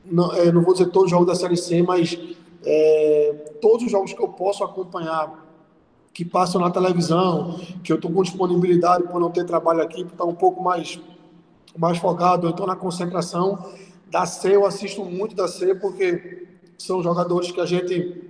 [0.06, 2.18] não, é, não vou dizer todos os jogos da Série C, mas
[2.64, 5.44] é, todos os jogos que eu posso acompanhar,
[6.14, 10.14] que passam na televisão, que eu estou com disponibilidade por não ter trabalho aqui, por
[10.14, 11.00] estar um pouco mais,
[11.78, 13.74] mais focado, eu estou na concentração.
[14.10, 18.30] Da C, eu assisto muito da C, porque são jogadores que a gente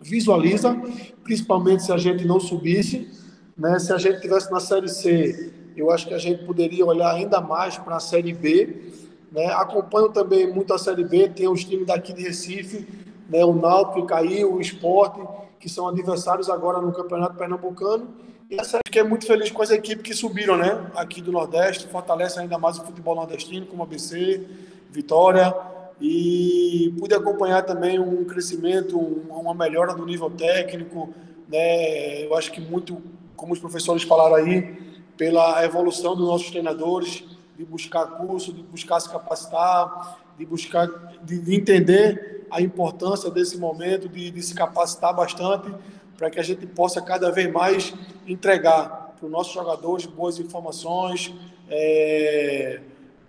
[0.00, 0.74] visualiza,
[1.22, 3.08] principalmente se a gente não subisse.
[3.56, 3.78] Né?
[3.78, 7.40] Se a gente tivesse na Série C, eu acho que a gente poderia olhar ainda
[7.40, 8.92] mais para a Série B.
[9.32, 9.46] Né?
[9.46, 12.86] Acompanho também muito a Série B, tem os times daqui de Recife,
[13.28, 13.42] né?
[13.44, 15.20] o Náutico que caiu, o Esporte,
[15.58, 18.08] que são adversários agora no Campeonato Pernambucano.
[18.50, 20.90] E a Série que é muito feliz com as equipes que subiram né?
[20.94, 24.46] aqui do Nordeste, fortalece ainda mais o futebol nordestino, como a BC,
[24.90, 25.56] Vitória,
[25.98, 31.14] e pude acompanhar também um crescimento, uma melhora do nível técnico,
[31.48, 32.26] né?
[32.26, 33.00] Eu acho que muito,
[33.36, 34.76] como os professores falaram aí,
[35.16, 37.24] pela evolução dos nossos treinadores,
[37.62, 40.88] de buscar curso, de buscar se capacitar, de buscar,
[41.22, 45.72] de, de entender a importância desse momento, de, de se capacitar bastante,
[46.18, 47.94] para que a gente possa cada vez mais
[48.26, 51.32] entregar para os nossos jogadores boas informações,
[51.70, 52.80] é,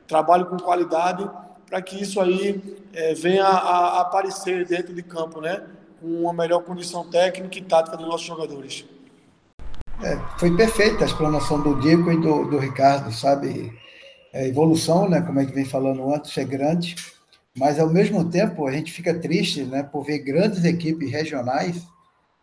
[0.07, 1.29] trabalho com qualidade
[1.69, 5.63] para que isso aí é, venha a, a, aparecer dentro de campo, né?
[6.01, 8.85] Uma melhor condição técnica e tática dos nossos jogadores.
[10.03, 13.82] É, foi perfeita a explanação do Diego e do, do Ricardo, sabe?
[14.33, 16.95] É, a evolução, né, como a gente vem falando antes, é grande,
[17.55, 21.85] mas ao mesmo tempo a gente fica triste né, por ver grandes equipes regionais,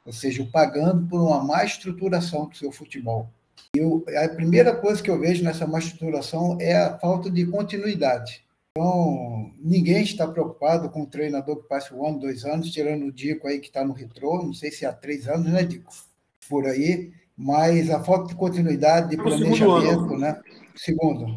[0.06, 3.28] ou seja, pagando por uma má estruturação do seu futebol.
[3.74, 8.44] Eu, a primeira coisa que eu vejo nessa má estruturação é a falta de continuidade.
[8.70, 13.12] Então, ninguém está preocupado com um treinador que passa um ano, dois anos, tirando o
[13.12, 15.92] Dico aí que está no retrô, não sei se há três anos, né, Dico?
[16.48, 20.40] Por aí, mas a falta de continuidade, de planejamento, né?
[20.76, 21.36] Segundo.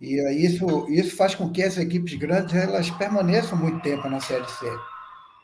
[0.00, 4.48] E isso, isso faz com que as equipes grandes elas permaneçam muito tempo na Série
[4.48, 4.66] C.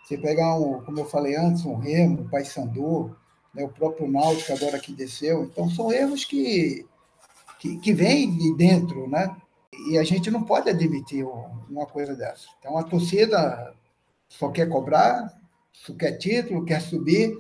[0.05, 3.17] Você pegar, um, como eu falei antes, um Remo, um Paysandu,
[3.55, 5.45] né, o próprio Náutico agora que desceu.
[5.45, 6.87] Então, são erros que,
[7.59, 9.35] que, que vêm de dentro, né?
[9.89, 11.27] E a gente não pode admitir
[11.69, 12.47] uma coisa dessa.
[12.59, 13.75] Então, a torcida
[14.29, 15.33] só quer cobrar,
[15.73, 17.37] só quer título, quer subir,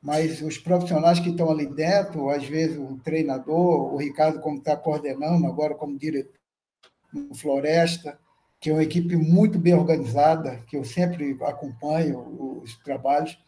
[0.00, 4.76] mas os profissionais que estão ali dentro, às vezes o treinador, o Ricardo, como está
[4.76, 6.36] coordenando, agora como diretor
[7.12, 8.18] no Floresta,
[8.60, 13.38] que é uma equipe muito bem organizada, que eu sempre acompanho os trabalhos.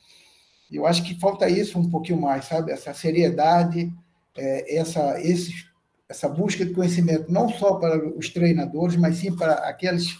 [0.70, 2.72] Eu acho que falta isso um pouquinho mais, sabe?
[2.72, 3.92] Essa seriedade,
[4.36, 5.68] é, essa, esses
[6.08, 10.16] essa busca de conhecimento não só para os treinadores, mas sim para aqueles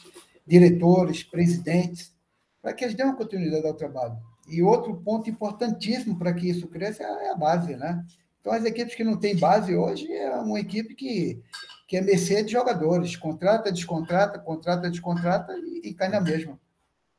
[0.47, 2.13] diretores, presidentes,
[2.61, 4.17] para que eles dêem uma continuidade ao trabalho.
[4.47, 8.05] E outro ponto importantíssimo para que isso cresça é a base, né?
[8.41, 11.43] Então, as equipes que não têm base hoje é uma equipe que,
[11.87, 16.59] que é mercê de jogadores, contrata, descontrata, contrata, descontrata e, e cai na mesma.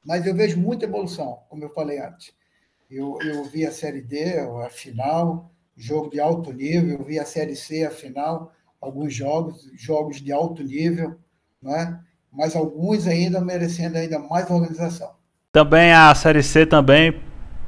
[0.05, 2.34] Mas eu vejo muita evolução, como eu falei antes.
[2.89, 7.25] Eu, eu vi a Série D, a final, jogo de alto nível, eu vi a
[7.25, 8.51] Série C, a final,
[8.82, 11.17] alguns jogos, jogos de alto nível,
[11.62, 11.99] não é?
[12.32, 15.12] mas alguns ainda merecendo ainda mais organização.
[15.51, 17.19] Também a Série C também,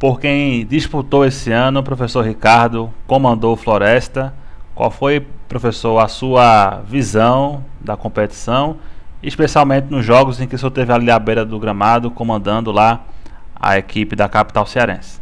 [0.02, 4.34] por quem disputou esse ano, o professor Ricardo comandou Floresta.
[4.74, 8.80] Qual foi, professor, a sua visão da competição,
[9.22, 13.06] especialmente nos jogos em que o senhor teve ali à beira do gramado, comandando lá
[13.56, 15.22] a equipe da capital cearense?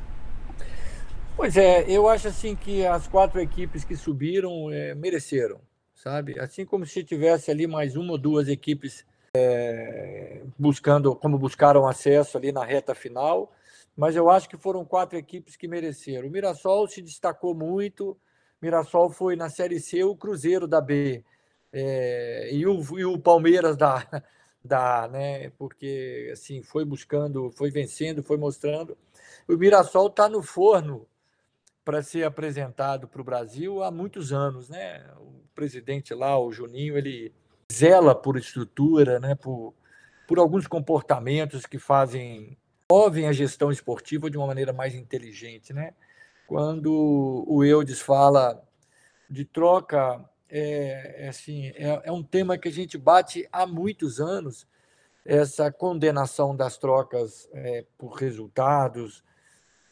[1.36, 5.60] Pois é, eu acho assim que as quatro equipes que subiram é, mereceram
[5.94, 6.40] sabe?
[6.40, 12.38] Assim como se tivesse ali mais uma ou duas equipes é, buscando, como buscaram acesso
[12.38, 13.52] ali na reta final,
[14.00, 16.30] mas eu acho que foram quatro equipes que mereceram.
[16.30, 18.18] O Mirassol se destacou muito,
[18.62, 21.22] Mirassol foi na Série C o Cruzeiro da B,
[21.74, 24.08] é, e, o, e o Palmeiras da,
[24.64, 25.50] da, né?
[25.58, 28.98] Porque assim foi buscando, foi vencendo, foi mostrando.
[29.46, 31.06] O Mirassol está no forno
[31.84, 35.06] para ser apresentado para o Brasil há muitos anos, né?
[35.18, 37.34] O presidente lá, o Juninho, ele
[37.70, 39.36] zela por estrutura, né?
[39.36, 39.74] Por,
[40.26, 42.58] por alguns comportamentos que fazem
[42.92, 45.94] movem a gestão esportiva de uma maneira mais inteligente, né?
[46.48, 48.60] Quando o Eudes fala
[49.30, 54.20] de troca, é, é assim, é, é um tema que a gente bate há muitos
[54.20, 54.68] anos
[55.24, 59.24] essa condenação das trocas é, por resultados.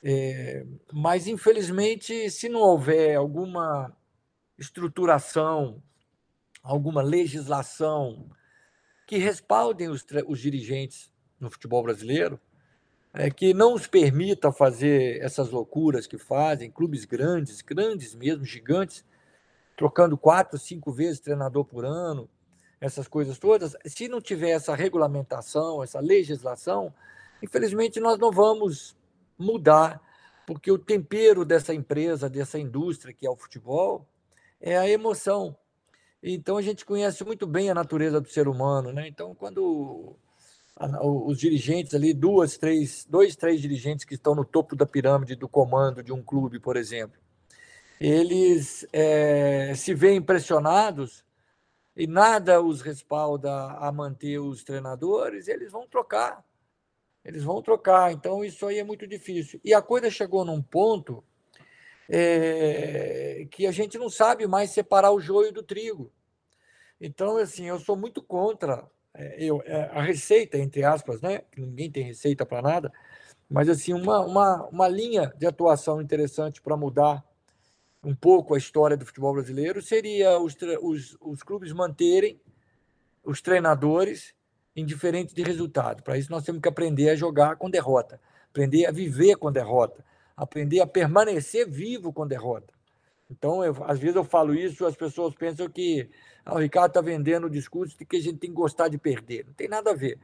[0.03, 3.95] É, mas, infelizmente, se não houver alguma
[4.57, 5.83] estruturação,
[6.63, 8.31] alguma legislação
[9.05, 12.39] que respaldem os, os dirigentes no futebol brasileiro,
[13.17, 19.03] é, que não os permita fazer essas loucuras que fazem, clubes grandes, grandes mesmo, gigantes,
[19.75, 22.29] trocando quatro, cinco vezes treinador por ano,
[22.79, 26.93] essas coisas todas, se não tiver essa regulamentação, essa legislação,
[27.41, 28.95] infelizmente nós não vamos
[29.37, 29.99] mudar,
[30.45, 34.07] porque o tempero dessa empresa, dessa indústria que é o futebol,
[34.61, 35.57] é a emoção.
[36.21, 39.07] Então a gente conhece muito bem a natureza do ser humano, né?
[39.07, 40.15] Então quando
[41.01, 45.47] os dirigentes ali, duas, três, dois, três dirigentes que estão no topo da pirâmide do
[45.47, 47.19] comando de um clube, por exemplo,
[47.99, 51.25] eles é, se veem impressionados
[51.95, 56.45] e nada os respalda a manter os treinadores, eles vão trocar.
[57.25, 58.11] Eles vão trocar.
[58.11, 59.59] Então, isso aí é muito difícil.
[59.65, 61.23] E a coisa chegou num ponto
[62.07, 66.11] é, que a gente não sabe mais separar o joio do trigo.
[67.01, 68.89] Então, assim, eu sou muito contra
[69.37, 71.41] eu, é, a receita, entre aspas, né?
[71.57, 72.91] Ninguém tem receita para nada,
[73.49, 77.23] mas assim, uma, uma, uma linha de atuação interessante para mudar
[78.03, 82.39] um pouco a história do futebol brasileiro seria os, os, os clubes manterem
[83.23, 84.33] os treinadores
[84.75, 86.03] indiferentes de resultado.
[86.03, 90.05] Para isso, nós temos que aprender a jogar com derrota, aprender a viver com derrota,
[90.35, 92.76] aprender a permanecer vivo com derrota.
[93.29, 96.09] Então, eu, às vezes eu falo isso, as pessoas pensam que
[96.45, 98.97] ah, o Ricardo está vendendo o discurso de que a gente tem que gostar de
[98.97, 99.45] perder.
[99.45, 100.17] Não tem nada a ver.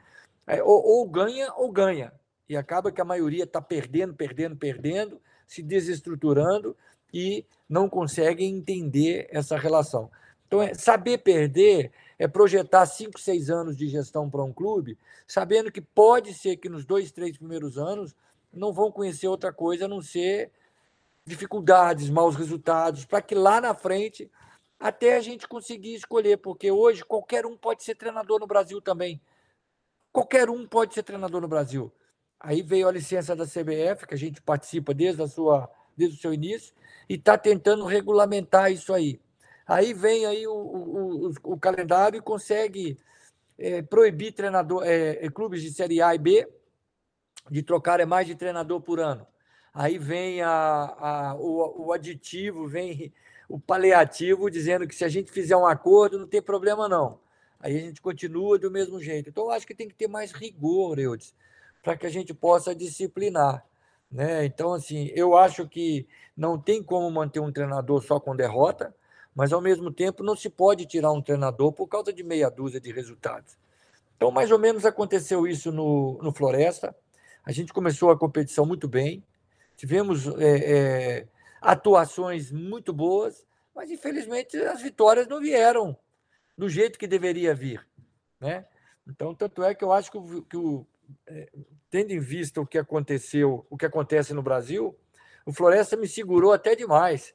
[0.47, 2.13] É, ou, ou ganha ou ganha.
[2.47, 6.75] E acaba que a maioria está perdendo, perdendo, perdendo, se desestruturando
[7.13, 10.09] e não conseguem entender essa relação.
[10.47, 15.71] Então, é, saber perder é projetar cinco, seis anos de gestão para um clube, sabendo
[15.71, 18.15] que pode ser que nos dois, três primeiros anos
[18.51, 20.51] não vão conhecer outra coisa a não ser
[21.25, 24.29] dificuldades, maus resultados, para que lá na frente
[24.79, 29.21] até a gente conseguir escolher, porque hoje qualquer um pode ser treinador no Brasil também.
[30.11, 31.91] Qualquer um pode ser treinador no Brasil.
[32.39, 36.21] Aí veio a licença da CBF, que a gente participa desde, a sua, desde o
[36.21, 36.75] seu início,
[37.07, 39.21] e está tentando regulamentar isso aí.
[39.65, 42.97] Aí vem aí o, o, o, o calendário e consegue
[43.57, 46.45] é, proibir treinador, é, clubes de Série A e B
[47.49, 49.25] de trocar mais de treinador por ano.
[49.73, 53.11] Aí vem a, a, o, o aditivo, vem
[53.49, 57.19] o paliativo dizendo que se a gente fizer um acordo, não tem problema não.
[57.59, 59.29] Aí a gente continua do mesmo jeito.
[59.29, 61.33] Então, eu acho que tem que ter mais rigor, Eudes,
[61.81, 63.65] para que a gente possa disciplinar.
[64.11, 64.45] Né?
[64.45, 66.05] Então, assim, eu acho que
[66.35, 68.93] não tem como manter um treinador só com derrota,
[69.33, 72.79] mas ao mesmo tempo não se pode tirar um treinador por causa de meia dúzia
[72.79, 73.57] de resultados.
[74.15, 76.95] Então, mais ou menos aconteceu isso no, no Floresta.
[77.43, 79.23] A gente começou a competição muito bem,
[79.75, 80.57] tivemos é,
[81.21, 81.27] é,
[81.61, 85.97] atuações muito boas, mas infelizmente as vitórias não vieram
[86.57, 87.85] do jeito que deveria vir.
[88.39, 88.65] Né?
[89.07, 90.85] Então, tanto é que eu acho que, que o,
[91.27, 91.49] é,
[91.89, 94.95] tendo em vista o que aconteceu, o que acontece no Brasil,
[95.45, 97.33] o Floresta me segurou até demais,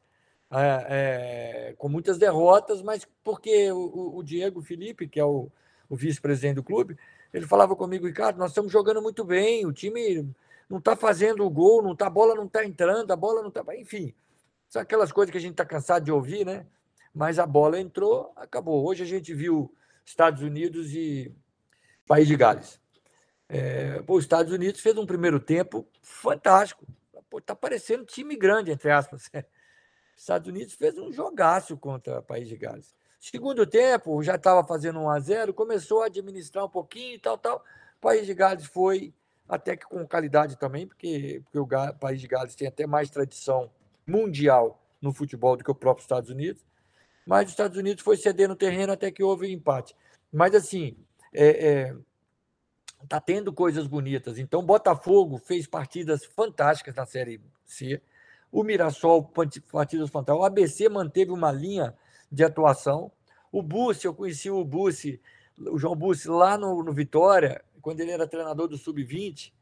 [0.51, 5.51] é, é, com muitas derrotas, mas porque o, o Diego Felipe, que é o,
[5.88, 6.96] o vice-presidente do clube,
[7.33, 10.27] ele falava comigo, Ricardo, nós estamos jogando muito bem, o time
[10.68, 13.48] não está fazendo o gol, não tá, a bola não está entrando, a bola não
[13.48, 13.64] está.
[13.76, 14.14] Enfim,
[14.68, 16.66] são aquelas coisas que a gente está cansado de ouvir, né?
[17.14, 18.87] Mas a bola entrou, acabou.
[18.87, 21.35] Hoje a gente viu Estados Unidos e
[22.07, 22.81] País de Gales.
[23.48, 26.87] É, pô, os Estados Unidos fez um primeiro tempo fantástico.
[27.37, 29.31] Está parecendo time grande, entre aspas.
[30.16, 32.94] Estados Unidos fez um jogaço contra o País de Gales.
[33.18, 37.38] Segundo tempo, já estava fazendo 1 a 0 começou a administrar um pouquinho e tal,
[37.38, 37.64] tal.
[37.96, 39.14] O País de Gales foi
[39.48, 43.70] até que com qualidade também, porque, porque o país de Gales tem até mais tradição
[44.06, 46.64] mundial no futebol do que o próprio Estados Unidos.
[47.26, 49.94] Mas os Estados Unidos foi ceder no terreno até que houve empate.
[50.32, 50.96] Mas assim,
[51.32, 51.96] é, é,
[53.09, 54.38] tá tendo coisas bonitas.
[54.38, 58.01] Então, Botafogo fez partidas fantásticas na Série C.
[58.51, 59.24] O Mirassol,
[59.70, 60.40] partidas fantásticas.
[60.40, 61.94] O ABC manteve uma linha
[62.30, 63.12] de atuação.
[63.53, 65.20] O Bussi, eu conheci o Bussi,
[65.59, 69.53] o João Bussi, lá no, no Vitória, quando ele era treinador do Sub-20,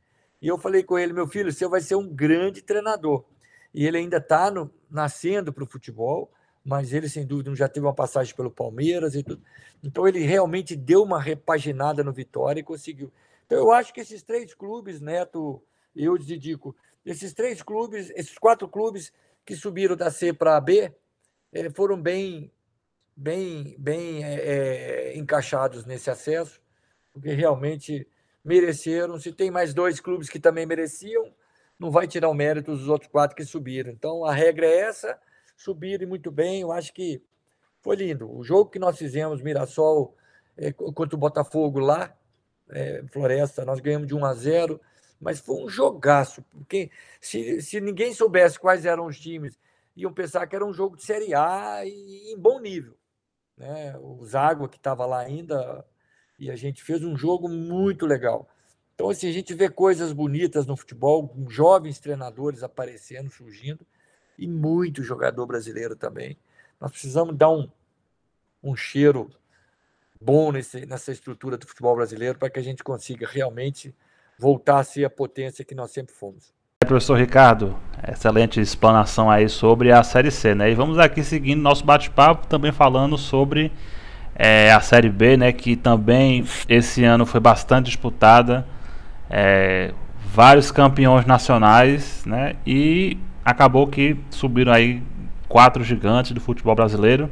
[0.40, 3.24] e eu falei com ele, meu filho, você vai ser um grande treinador.
[3.72, 4.52] E ele ainda está
[4.90, 6.30] nascendo para o futebol,
[6.64, 9.42] mas ele, sem dúvida, já teve uma passagem pelo Palmeiras e tudo.
[9.82, 13.12] Então, ele realmente deu uma repaginada no Vitória e conseguiu.
[13.46, 15.62] Então, eu acho que esses três clubes, Neto,
[15.94, 19.12] eu dedico, esses três clubes, esses quatro clubes
[19.44, 20.92] que subiram da C para a B,
[21.52, 22.50] eh, foram bem,
[23.16, 26.60] bem, bem é, encaixados nesse acesso
[27.16, 28.06] porque realmente
[28.44, 29.18] mereceram.
[29.18, 31.32] Se tem mais dois clubes que também mereciam,
[31.78, 33.90] não vai tirar o mérito dos outros quatro que subiram.
[33.90, 35.18] Então a regra é essa,
[35.56, 36.60] subirem muito bem.
[36.60, 37.22] Eu acho que
[37.80, 38.30] foi lindo.
[38.30, 40.14] O jogo que nós fizemos, Mirassol
[40.58, 42.14] é, contra o Botafogo lá,
[42.68, 44.80] é, Floresta, nós ganhamos de 1 a 0,
[45.18, 46.44] mas foi um jogaço.
[46.50, 49.58] Porque se, se ninguém soubesse quais eram os times,
[49.96, 52.94] iam pensar que era um jogo de Série A e, em bom nível.
[53.56, 53.96] Né?
[53.98, 55.82] O Zágua, que estava lá ainda,
[56.38, 58.48] e a gente fez um jogo muito legal.
[58.94, 63.84] Então, assim, a gente vê coisas bonitas no futebol, jovens treinadores aparecendo, surgindo,
[64.38, 66.36] e muito jogador brasileiro também.
[66.80, 67.68] Nós precisamos dar um,
[68.62, 69.30] um cheiro
[70.20, 73.94] bom nesse, nessa estrutura do futebol brasileiro para que a gente consiga realmente
[74.38, 76.54] voltar a ser a potência que nós sempre fomos.
[76.86, 77.76] Professor Ricardo,
[78.06, 80.70] excelente explanação aí sobre a Série C, né?
[80.70, 83.72] E vamos aqui seguindo nosso bate-papo, também falando sobre
[84.38, 85.52] é, a Série B, né?
[85.52, 88.66] Que também esse ano foi bastante disputada,
[89.30, 89.92] é,
[90.32, 92.54] vários campeões nacionais, né?
[92.66, 95.02] E acabou que subiram aí
[95.48, 97.30] quatro gigantes do futebol brasileiro,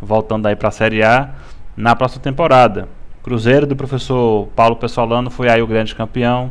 [0.00, 1.30] voltando aí para a Série A
[1.76, 2.88] na próxima temporada.
[3.22, 6.50] Cruzeiro do professor Paulo Pessolano foi aí o grande campeão,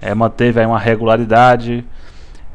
[0.00, 1.84] é, manteve aí uma regularidade.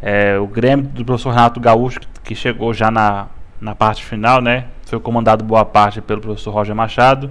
[0.01, 3.27] É, o Grêmio do professor Renato Gaúcho, que chegou já na,
[3.59, 4.65] na parte final, né?
[4.99, 7.29] Comandado boa parte pelo professor Roger Machado.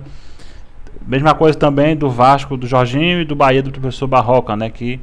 [1.06, 4.70] Mesma coisa também do Vasco do Jorginho e do Bahia do professor Barroca, né?
[4.70, 5.00] Que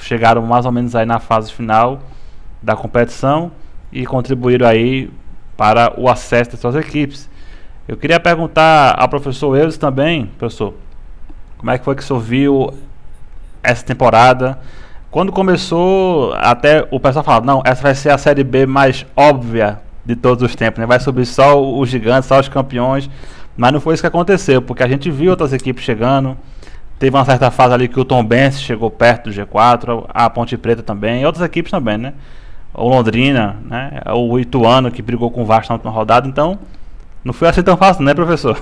[0.00, 2.00] chegaram mais ou menos aí na fase final
[2.62, 3.52] da competição
[3.92, 5.10] e contribuíram aí
[5.56, 7.28] para o acesso das suas equipes.
[7.86, 10.74] Eu queria perguntar ao professor Eudes também, professor,
[11.56, 12.74] como é que foi que o senhor viu
[13.62, 14.58] essa temporada?
[15.10, 19.80] Quando começou, até o pessoal falava, não, essa vai ser a série B mais óbvia
[20.08, 20.86] de todos os tempos, né?
[20.86, 23.10] Vai subir só os gigantes, só os campeões.
[23.54, 26.34] Mas não foi isso que aconteceu, porque a gente viu outras equipes chegando.
[26.98, 30.56] Teve uma certa fase ali que o Tom Benz chegou perto do G4, a Ponte
[30.56, 32.14] Preta também, e outras equipes também, né?
[32.72, 34.00] O Londrina, né?
[34.14, 36.58] O Ituano que brigou com o Vasco na última rodada, então
[37.22, 38.58] não foi assim tão fácil, né, professor?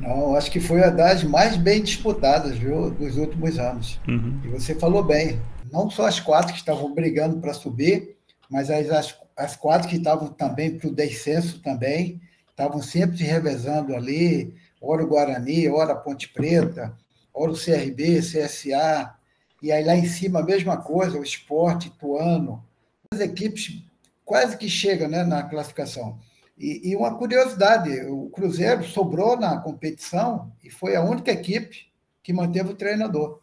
[0.00, 4.00] Não, acho que foi a das mais bem disputadas, viu, dos últimos anos.
[4.06, 4.38] Uhum.
[4.44, 5.40] E você falou bem,
[5.72, 8.16] não só as quatro que estavam brigando para subir,
[8.50, 12.20] mas as, as, as, quatro que estavam também para o descenso também,
[12.50, 16.96] estavam sempre se revezando ali, ora o Guarani, ora a Ponte Preta,
[17.32, 19.14] ora o CRB, CSA,
[19.62, 22.64] e aí lá em cima a mesma coisa, o Esporte, Tuano,
[23.10, 23.82] as equipes
[24.24, 26.18] quase que chegam né, na classificação.
[26.56, 31.86] E, e, uma curiosidade: o Cruzeiro sobrou na competição e foi a única equipe
[32.22, 33.40] que manteve o treinador.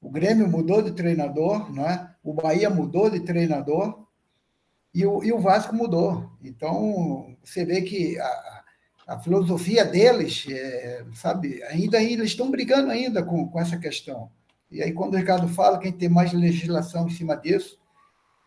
[0.00, 2.10] O Grêmio mudou de treinador, não é?
[2.22, 4.06] o Bahia mudou de treinador
[4.94, 6.30] e o, e o Vasco mudou.
[6.42, 8.62] Então, você vê que a,
[9.08, 14.30] a filosofia deles, é, sabe, ainda, eles estão brigando ainda com, com essa questão.
[14.70, 17.78] E aí, quando o Ricardo fala que a gente tem mais legislação em cima disso,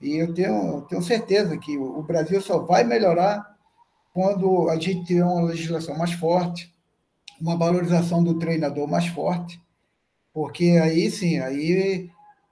[0.02, 3.56] e eu tenho, tenho certeza que o Brasil só vai melhorar
[4.14, 6.74] quando a gente tiver uma legislação mais forte,
[7.40, 9.62] uma valorização do treinador mais forte,
[10.34, 12.10] porque aí sim, aí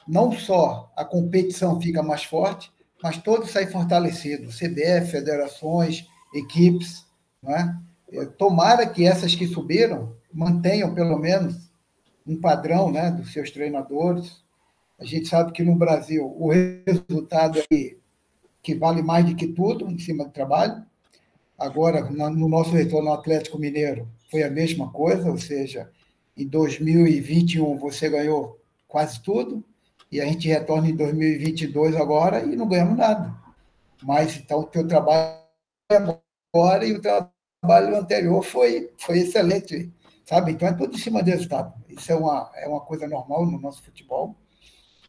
[0.08, 2.73] não só a competição fica mais forte,
[3.04, 7.06] mas todo sai fortalecido, CBF, federações, equipes,
[7.42, 7.78] não é?
[8.38, 11.70] Tomara que essas que subiram mantenham pelo menos
[12.26, 14.42] um padrão, né, dos seus treinadores.
[14.98, 17.96] A gente sabe que no Brasil o resultado é
[18.62, 20.82] que vale mais do que tudo em cima do trabalho.
[21.60, 25.90] Agora, no nosso retorno ao Atlético Mineiro, foi a mesma coisa, ou seja,
[26.38, 29.62] em 2021 você ganhou quase tudo,
[30.14, 33.34] e a gente retorna em 2022 agora e não ganhamos nada.
[34.02, 35.38] Mas então o teu trabalho
[36.54, 39.92] agora e o trabalho anterior foi, foi excelente,
[40.26, 40.52] sabe?
[40.52, 41.74] Então é tudo em cima do resultado.
[41.90, 44.36] Isso é uma, é uma coisa normal no nosso futebol.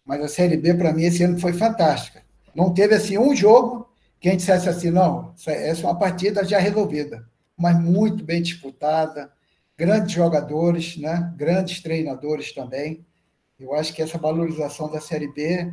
[0.05, 2.23] Mas a Série B, para mim, esse ano foi fantástica.
[2.55, 3.89] Não teve assim um jogo
[4.25, 9.31] quem dissesse assim, não, essa é uma partida já resolvida, mas muito bem disputada,
[9.77, 11.31] grandes jogadores, né?
[11.37, 13.05] grandes treinadores também.
[13.65, 15.73] Eu acho que essa valorização da Série B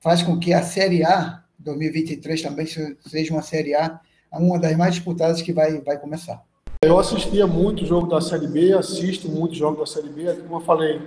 [0.00, 4.00] faz com que a Série A 2023 também seja uma Série A,
[4.34, 6.44] uma das mais disputadas que vai, vai começar.
[6.82, 10.30] Eu assistia muito o jogo da Série B, assisto muito o jogo da Série B,
[10.42, 11.00] como eu falei,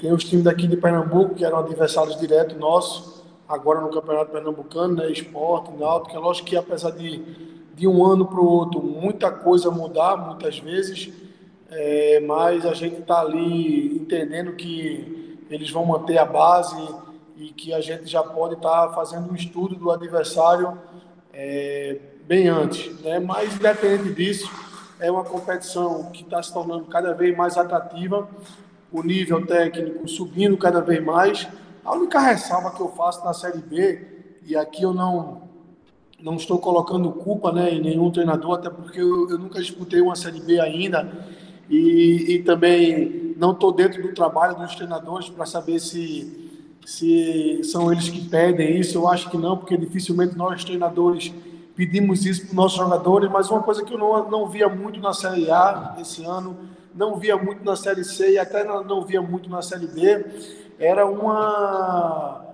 [0.00, 4.94] tem os times daqui de Pernambuco que eram adversários diretos nossos, agora no Campeonato Pernambucano,
[4.94, 7.22] né, esporte, náutico, é lógico que apesar de,
[7.74, 11.12] de um ano para o outro muita coisa mudar, muitas vezes,
[11.70, 16.76] é, mas a gente está ali entendendo que eles vão manter a base
[17.36, 20.76] e que a gente já pode estar tá fazendo um estudo do adversário
[21.32, 23.00] é, bem antes.
[23.00, 23.18] Né?
[23.20, 24.50] Mas, independente disso,
[24.98, 28.28] é uma competição que está se tornando cada vez mais atrativa,
[28.90, 31.48] o nível técnico subindo cada vez mais.
[31.84, 34.04] A única ressalva que eu faço na Série B,
[34.44, 35.48] e aqui eu não
[36.20, 40.16] não estou colocando culpa né, em nenhum treinador, até porque eu, eu nunca disputei uma
[40.16, 41.08] Série B ainda,
[41.70, 46.50] e, e também não estou dentro do trabalho dos treinadores para saber se,
[46.84, 48.98] se são eles que pedem isso.
[48.98, 51.32] Eu acho que não, porque dificilmente nós, treinadores,
[51.76, 53.30] pedimos isso para os nossos jogadores.
[53.30, 56.58] Mas uma coisa que eu não, não via muito na Série A esse ano,
[56.92, 60.26] não via muito na Série C e até não, via muito na Série B,
[60.76, 62.44] era uma.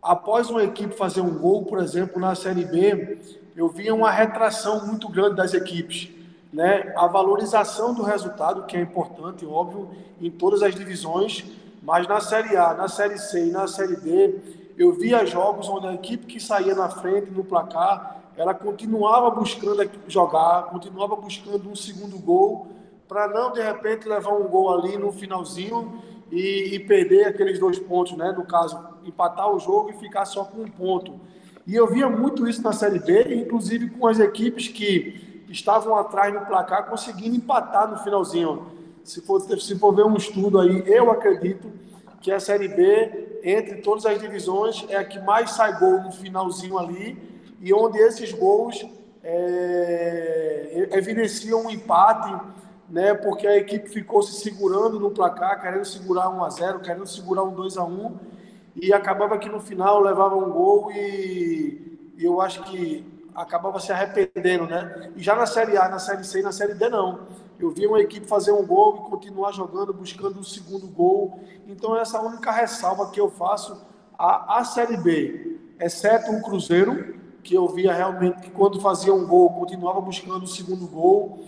[0.00, 3.18] Após uma equipe fazer um gol, por exemplo, na Série B,
[3.56, 6.10] eu via uma retração muito grande das equipes
[6.52, 9.90] né, a valorização do resultado, que é importante, óbvio,
[10.20, 11.44] em todas as divisões,
[11.82, 14.34] mas na Série A, na Série C e na Série D,
[14.76, 19.88] eu via jogos onde a equipe que saía na frente no placar, ela continuava buscando
[20.06, 22.68] jogar, continuava buscando um segundo gol,
[23.08, 27.78] para não de repente levar um gol ali no finalzinho e, e, perder aqueles dois
[27.78, 28.32] pontos, né?
[28.36, 31.18] No caso, empatar o jogo e ficar só com um ponto.
[31.66, 36.32] E eu via muito isso na Série B, inclusive com as equipes que estavam atrás
[36.32, 38.66] no placar, conseguindo empatar no finalzinho.
[39.04, 41.70] Se for, se for ver um estudo aí, eu acredito
[42.20, 46.10] que a Série B, entre todas as divisões, é a que mais sai gol no
[46.10, 47.16] finalzinho ali,
[47.60, 48.84] e onde esses gols
[49.22, 52.34] é, evidenciam um empate,
[52.88, 57.06] né, porque a equipe ficou se segurando no placar, querendo segurar 1 a 0 querendo
[57.06, 58.16] segurar um 2 a 1
[58.76, 63.04] e acabava que no final levava um gol e, e eu acho que
[63.36, 65.10] acabava se arrependendo, né?
[65.14, 67.20] E já na Série A, na Série C e na Série D, não.
[67.58, 71.40] Eu vi uma equipe fazer um gol e continuar jogando, buscando um segundo gol.
[71.66, 73.86] Então, essa é a única ressalva que eu faço
[74.18, 79.26] à, à Série B, exceto o Cruzeiro, que eu via realmente que quando fazia um
[79.26, 81.44] gol, continuava buscando o segundo gol.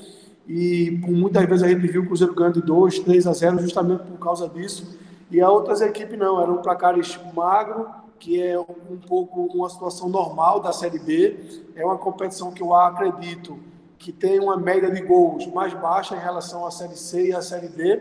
[0.47, 4.05] E muitas vezes a gente viu o Cruzeiro ganhando de 2, 3 a 0, justamente
[4.05, 4.99] por causa disso.
[5.31, 7.87] E as outras equipes não, eram placares magros
[8.19, 11.63] que é um pouco uma situação normal da Série B.
[11.75, 13.59] É uma competição que eu acredito
[13.99, 17.43] que tem uma média de gols mais baixa em relação à Série C e à
[17.43, 18.01] Série D,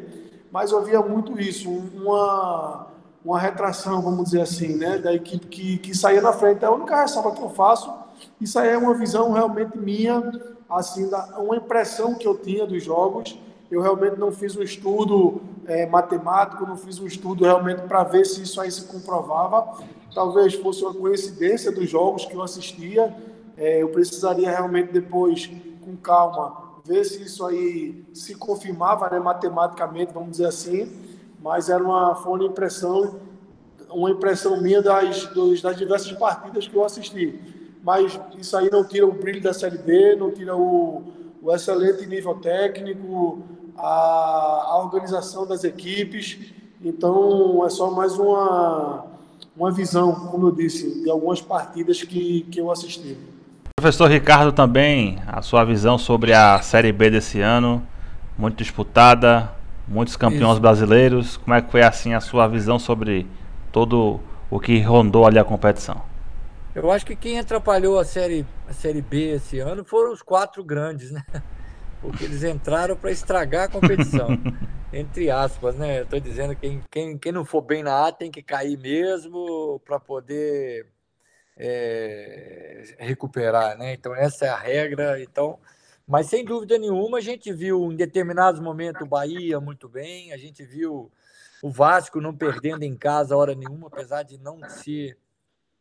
[0.51, 2.87] mas eu via muito isso, uma,
[3.25, 6.63] uma retração, vamos dizer assim, né, da equipe que, que saía na frente.
[6.63, 7.91] É a única ressalva que eu faço,
[8.39, 10.31] isso aí é uma visão realmente minha,
[10.69, 13.39] assim, da, uma impressão que eu tinha dos jogos.
[13.69, 18.25] Eu realmente não fiz um estudo é, matemático, não fiz um estudo realmente para ver
[18.25, 19.77] se isso aí se comprovava,
[20.17, 23.15] talvez fosse uma coincidência dos jogos que eu assistia.
[23.55, 25.47] É, eu precisaria realmente depois,
[25.85, 30.91] com calma, ver se isso aí se confirmava né, matematicamente, vamos dizer assim.
[31.39, 33.19] Mas era uma, foi uma impressão,
[33.91, 35.29] uma impressão minha das,
[35.61, 37.39] das diversas partidas que eu assisti.
[37.83, 41.03] Mas isso aí não tira o brilho da Série B, não tira o,
[41.43, 43.43] o excelente nível técnico,
[43.77, 46.39] a, a organização das equipes.
[46.83, 49.15] Então, é só mais uma
[49.57, 53.17] uma visão, como eu disse, de algumas partidas que, que eu assisti.
[53.75, 57.85] Professor Ricardo, também a sua visão sobre a Série B desse ano,
[58.37, 59.51] muito disputada,
[59.87, 60.61] muitos campeões Isso.
[60.61, 61.37] brasileiros.
[61.37, 63.25] Como é que foi assim a sua visão sobre
[63.71, 66.01] todo o que rondou ali a competição?
[66.75, 70.63] Eu acho que quem atrapalhou a série, a série B esse ano foram os quatro
[70.63, 71.23] grandes, né?
[72.01, 74.29] Porque eles entraram para estragar a competição.
[74.91, 76.01] entre aspas, né?
[76.01, 79.79] Estou dizendo que quem, quem, quem não for bem na A tem que cair mesmo
[79.85, 80.87] para poder
[81.57, 83.93] é, recuperar, né?
[83.93, 85.21] Então essa é a regra.
[85.21, 85.59] Então,
[86.07, 90.37] mas sem dúvida nenhuma a gente viu em determinados momentos o Bahia muito bem, a
[90.37, 91.11] gente viu
[91.61, 95.17] o Vasco não perdendo em casa hora nenhuma, apesar de não ser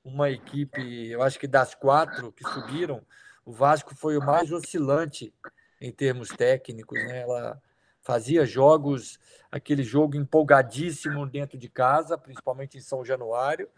[0.03, 3.03] uma equipe, eu acho que das quatro que subiram,
[3.45, 5.35] o Vasco foi o mais oscilante
[5.81, 7.23] em termos técnicos, né?
[7.23, 7.61] Ela
[8.01, 9.19] fazia jogos,
[9.51, 13.69] aquele jogo empolgadíssimo dentro de casa, principalmente em São Januário.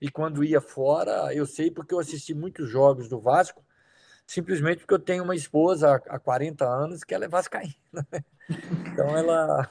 [0.00, 3.64] E quando ia fora, eu sei porque eu assisti muitos jogos do Vasco,
[4.26, 7.74] simplesmente porque eu tenho uma esposa há 40 anos que ela é vascaína.
[7.92, 8.24] Né?
[8.92, 9.70] Então ela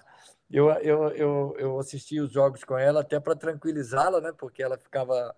[0.54, 4.32] eu, eu, eu, eu assisti os jogos com ela até para tranquilizá-la, né?
[4.38, 5.36] Porque ela ficava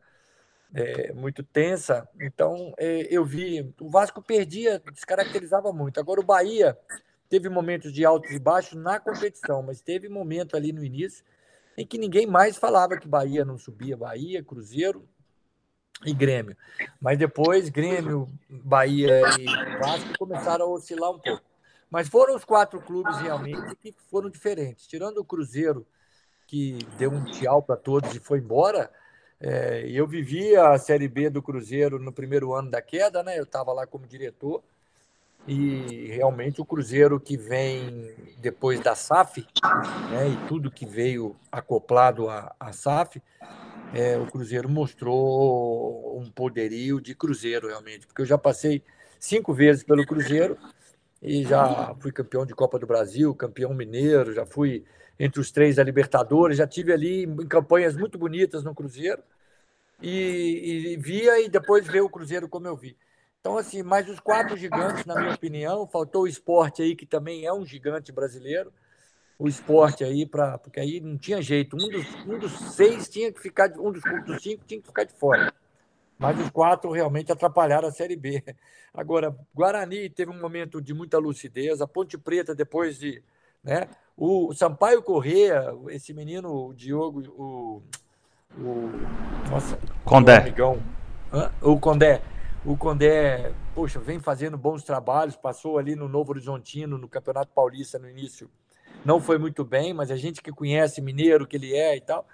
[0.75, 2.07] é, muito tensa.
[2.19, 5.99] Então é, eu vi o Vasco perdia, descaracterizava muito.
[5.99, 6.77] Agora o Bahia
[7.29, 11.23] teve momentos de altos e baixos na competição, mas teve momento ali no início
[11.77, 15.07] em que ninguém mais falava que Bahia não subia, Bahia, Cruzeiro
[16.05, 16.55] e Grêmio.
[16.99, 19.45] Mas depois Grêmio, Bahia e
[19.79, 21.43] Vasco começaram a oscilar um pouco.
[21.89, 24.87] Mas foram os quatro clubes realmente que foram diferentes.
[24.87, 25.87] Tirando o Cruzeiro,
[26.47, 28.91] que deu um tchau para todos e foi embora,
[29.39, 33.37] é, eu vivia a Série B do Cruzeiro no primeiro ano da queda, né?
[33.37, 34.63] Eu estava lá como diretor
[35.47, 39.45] E realmente o Cruzeiro que vem depois da SAF,
[40.11, 43.21] né, e tudo que veio acoplado à, à SAF,
[43.93, 48.07] é, o Cruzeiro mostrou um poderio de Cruzeiro, realmente.
[48.07, 48.83] Porque eu já passei
[49.19, 50.57] cinco vezes pelo Cruzeiro
[51.21, 54.83] e já fui campeão de Copa do Brasil, campeão mineiro, já fui
[55.19, 59.21] entre os três da Libertadores, já tive ali em campanhas muito bonitas no Cruzeiro
[60.01, 62.97] e, e via e depois ver o Cruzeiro como eu vi.
[63.39, 67.45] Então, assim, mais os quatro gigantes, na minha opinião, faltou o esporte aí, que também
[67.45, 68.73] é um gigante brasileiro,
[69.37, 71.75] o esporte aí, pra, porque aí não tinha jeito.
[71.75, 75.03] Um dos, um dos seis tinha que ficar, um dos, dos cinco tinha que ficar
[75.03, 75.53] de fora.
[76.17, 78.43] Mas os quatro realmente atrapalharam a Série B.
[78.93, 83.21] Agora, Guarani teve um momento de muita lucidez, a Ponte Preta, depois de.
[83.63, 83.87] Né,
[84.17, 87.81] o Sampaio Corrêa, esse menino, o Diogo, o.
[88.57, 88.89] o
[89.49, 90.53] nossa, Condé.
[91.61, 92.21] O, o Condé.
[92.65, 97.99] O Condé, poxa, vem fazendo bons trabalhos, passou ali no Novo Horizontino, no Campeonato Paulista
[97.99, 98.49] no início.
[99.03, 102.25] Não foi muito bem, mas a gente que conhece Mineiro, que ele é e tal,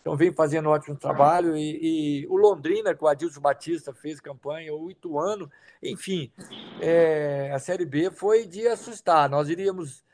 [0.00, 1.56] então vem fazendo um ótimo trabalho.
[1.56, 5.50] E, e o Londrina, que o Adilson Batista fez campanha, o Ituano,
[5.82, 6.32] enfim,
[6.80, 9.28] é, a Série B foi de assustar.
[9.28, 10.04] Nós iríamos.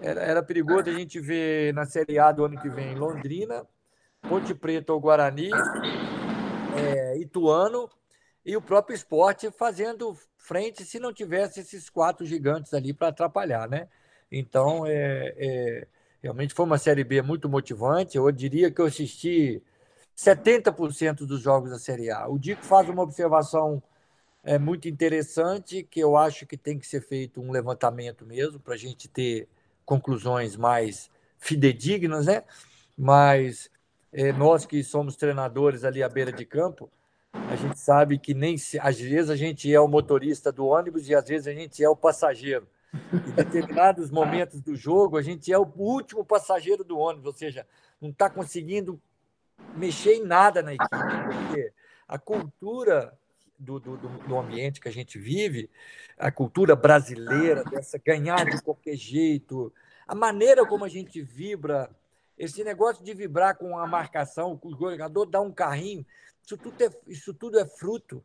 [0.00, 3.66] Era, era perigoso a gente ver na Série A do ano que vem Londrina,
[4.20, 5.50] Ponte Preta ou Guarani,
[6.76, 7.88] é, Ituano
[8.44, 13.68] e o próprio esporte fazendo frente se não tivesse esses quatro gigantes ali para atrapalhar,
[13.68, 13.88] né?
[14.30, 15.86] Então, é, é
[16.22, 18.16] Realmente foi uma Série B muito motivante.
[18.16, 19.60] Eu diria que eu assisti
[20.16, 22.28] 70% dos jogos da Série A.
[22.28, 23.82] O Dico faz uma observação
[24.44, 28.74] é, muito interessante, que eu acho que tem que ser feito um levantamento mesmo, para
[28.74, 29.48] a gente ter
[29.92, 32.44] conclusões mais fidedignas, né?
[32.96, 33.70] Mas
[34.10, 36.90] é, nós que somos treinadores ali à beira de campo,
[37.30, 41.10] a gente sabe que nem se, às vezes a gente é o motorista do ônibus
[41.10, 42.66] e às vezes a gente é o passageiro.
[43.12, 47.66] Em determinados momentos do jogo, a gente é o último passageiro do ônibus, ou seja,
[48.00, 48.98] não está conseguindo
[49.76, 51.72] mexer em nada na equipe, porque
[52.08, 53.12] a cultura
[53.62, 55.70] do, do, do, ambiente que a gente vive,
[56.18, 59.72] a cultura brasileira, dessa ganhar de qualquer jeito,
[60.06, 61.90] a maneira como a gente vibra,
[62.36, 66.04] esse negócio de vibrar com a marcação, com o jogador dar um carrinho,
[66.44, 68.24] isso tudo é, isso tudo é fruto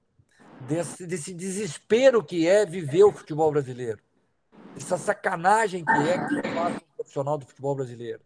[0.61, 4.01] desse, desse desespero que é viver o futebol brasileiro
[4.77, 8.21] essa sacanagem que é que faz um profissional do futebol brasileiro.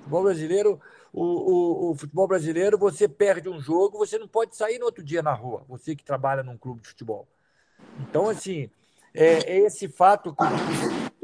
[0.00, 0.80] Futebol brasileiro,
[1.12, 5.04] o, o, o, futebol brasileiro, você perde um jogo, você não pode sair no outro
[5.04, 7.28] dia na rua, você que trabalha num clube de futebol.
[8.00, 8.70] Então, assim,
[9.14, 10.44] é, é esse fato que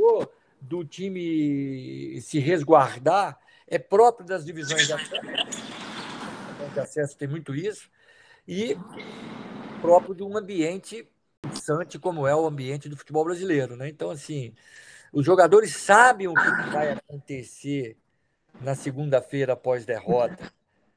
[0.01, 0.27] o
[0.61, 5.23] do time se resguardar é próprio das divisões de acesso.
[6.73, 7.89] de acesso tem muito isso,
[8.47, 8.77] e
[9.81, 11.09] próprio de um ambiente
[11.45, 13.89] interessante como é o ambiente do futebol brasileiro, né?
[13.89, 14.55] Então, assim,
[15.13, 17.97] os jogadores sabem o que vai acontecer
[18.61, 20.53] na segunda-feira após derrota,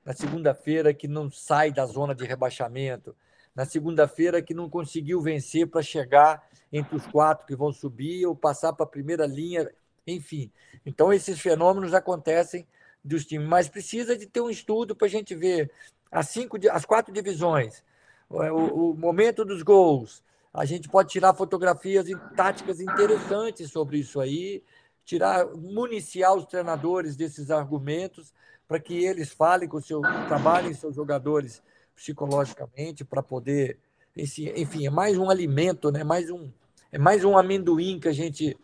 [0.06, 3.16] na segunda-feira que não sai da zona de rebaixamento,
[3.56, 8.36] na segunda-feira que não conseguiu vencer para chegar entre os quatro que vão subir ou
[8.36, 9.70] passar para a primeira linha,
[10.06, 10.52] enfim.
[10.86, 12.66] Então, esses fenômenos acontecem
[13.04, 15.72] dos times, mas precisa de ter um estudo para a gente ver.
[16.12, 17.84] As, cinco, as quatro divisões,
[18.30, 24.20] o, o momento dos gols, a gente pode tirar fotografias e táticas interessantes sobre isso
[24.20, 24.64] aí,
[25.10, 28.32] tirar, municiar os treinadores desses argumentos
[28.68, 31.64] para que eles falem com seu, trabalhem seus jogadores
[31.96, 33.80] psicologicamente para poder,
[34.16, 36.04] enfim, é mais um alimento, né?
[36.04, 36.52] Mais um,
[36.92, 38.56] é mais um amendoim que a gente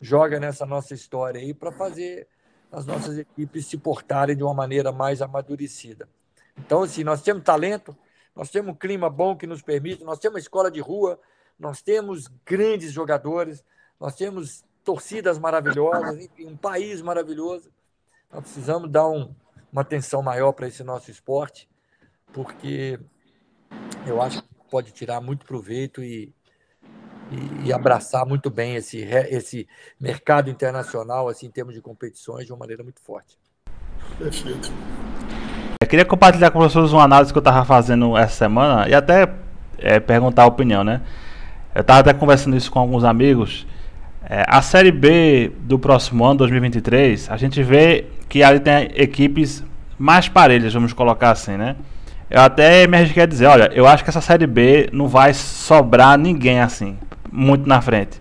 [0.00, 2.26] joga nessa nossa história aí para fazer
[2.72, 6.08] as nossas equipes se portarem de uma maneira mais amadurecida.
[6.58, 7.96] Então, assim, nós temos talento,
[8.34, 11.20] nós temos um clima bom que nos permite, nós temos uma escola de rua,
[11.56, 13.62] nós temos grandes jogadores,
[14.00, 17.70] nós temos torcidas maravilhosas, enfim, um país maravilhoso.
[18.32, 19.34] Nós precisamos dar um,
[19.72, 21.68] uma atenção maior para esse nosso esporte,
[22.32, 23.00] porque
[24.06, 26.32] eu acho que pode tirar muito proveito e,
[27.30, 29.66] e, e, abraçar muito bem esse, esse
[29.98, 33.38] mercado internacional, assim, em termos de competições, de uma maneira muito forte.
[34.18, 34.70] Perfeito.
[35.80, 39.32] Eu queria compartilhar com vocês uma análise que eu estava fazendo essa semana e até
[39.78, 41.00] é, perguntar a opinião, né?
[41.74, 43.66] Eu estava até conversando isso com alguns amigos.
[44.26, 49.62] É, a Série B do próximo ano, 2023, a gente vê que ali tem equipes
[49.98, 51.76] mais parelhas, vamos colocar assim, né?
[52.30, 55.34] Eu até me arrisquei a dizer, olha, eu acho que essa Série B não vai
[55.34, 56.96] sobrar ninguém assim,
[57.30, 58.18] muito na frente.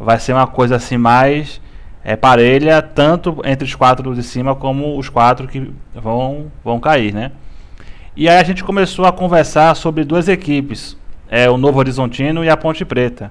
[0.00, 1.60] Vai ser uma coisa assim mais
[2.02, 7.12] é, parelha, tanto entre os quatro de cima como os quatro que vão, vão cair,
[7.12, 7.32] né?
[8.16, 10.96] E aí a gente começou a conversar sobre duas equipes,
[11.28, 13.30] é, o Novo Horizontino e a Ponte Preta.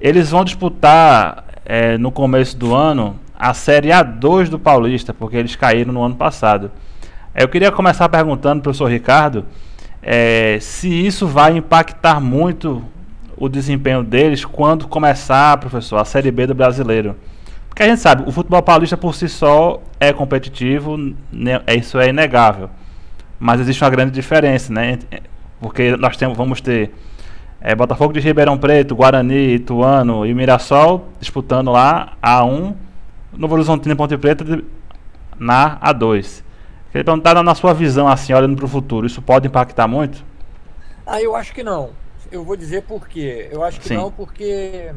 [0.00, 5.54] Eles vão disputar é, no começo do ano a Série A2 do Paulista, porque eles
[5.56, 6.70] caíram no ano passado.
[7.34, 9.44] Eu queria começar perguntando, professor Ricardo,
[10.02, 12.82] é, se isso vai impactar muito
[13.36, 17.16] o desempenho deles quando começar, professor, a Série B do brasileiro.
[17.68, 20.96] Porque a gente sabe, o futebol paulista por si só é competitivo,
[21.30, 22.68] né, é, isso é inegável.
[23.38, 24.98] Mas existe uma grande diferença, né?
[25.60, 26.90] Porque nós temos, vamos ter
[27.60, 32.74] é, Botafogo de Ribeirão Preto, Guarani, Ituano e Mirassol disputando lá A1,
[33.32, 34.44] Novo Horizontino e Ponte Preta
[35.38, 36.42] na A2.
[36.90, 40.24] Queria perguntar na sua visão, assim, olhando para o futuro, isso pode impactar muito?
[41.06, 41.90] Ah, eu acho que não.
[42.32, 43.48] Eu vou dizer por quê.
[43.52, 43.96] Eu acho que Sim.
[43.96, 44.94] não, porque é,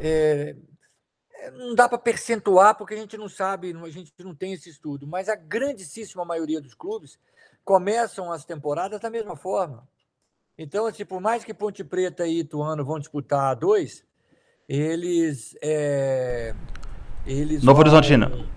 [0.00, 0.56] é
[1.56, 5.06] não dá para percentuar, porque a gente não sabe, a gente não tem esse estudo.
[5.06, 7.18] Mas a grandíssima maioria dos clubes
[7.64, 9.86] começam as temporadas da mesma forma.
[10.56, 14.04] Então, assim, por mais que Ponte Preta e Ituano vão disputar dois,
[14.68, 15.56] eles.
[15.62, 16.54] É,
[17.26, 18.48] eles Novo vão, Horizontino.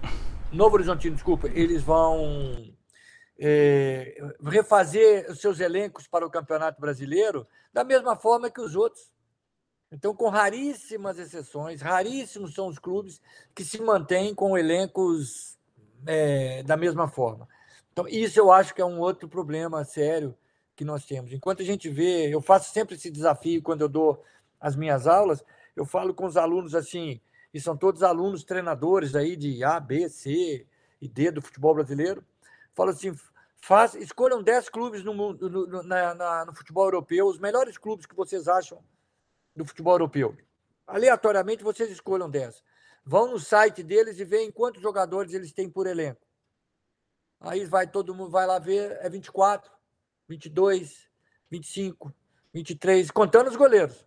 [0.51, 1.47] Novo Horizontino, desculpa.
[1.47, 2.73] Eles vão
[3.39, 9.13] é, refazer os seus elencos para o Campeonato Brasileiro da mesma forma que os outros.
[9.91, 13.21] Então, com raríssimas exceções, raríssimos são os clubes
[13.53, 15.57] que se mantêm com elencos
[16.05, 17.47] é, da mesma forma.
[17.93, 20.35] Então, isso eu acho que é um outro problema sério
[20.75, 21.31] que nós temos.
[21.31, 24.23] Enquanto a gente vê, eu faço sempre esse desafio quando eu dou
[24.59, 25.43] as minhas aulas,
[25.75, 27.21] eu falo com os alunos assim,
[27.53, 30.65] e são todos alunos treinadores aí de A, B, C
[31.01, 32.23] e D do futebol brasileiro.
[32.73, 33.15] Falo assim,
[33.61, 38.05] faz, escolham 10 clubes no, mundo, no, na, na, no futebol europeu, os melhores clubes
[38.05, 38.83] que vocês acham
[39.55, 40.35] do futebol europeu.
[40.85, 42.61] Aleatoriamente, vocês escolham 10.
[43.05, 46.21] Vão no site deles e veem quantos jogadores eles têm por elenco.
[47.39, 49.71] Aí vai todo mundo vai lá ver, é 24.
[50.27, 51.07] 22,
[51.49, 52.13] 25,
[52.53, 54.05] 23, contando os goleiros.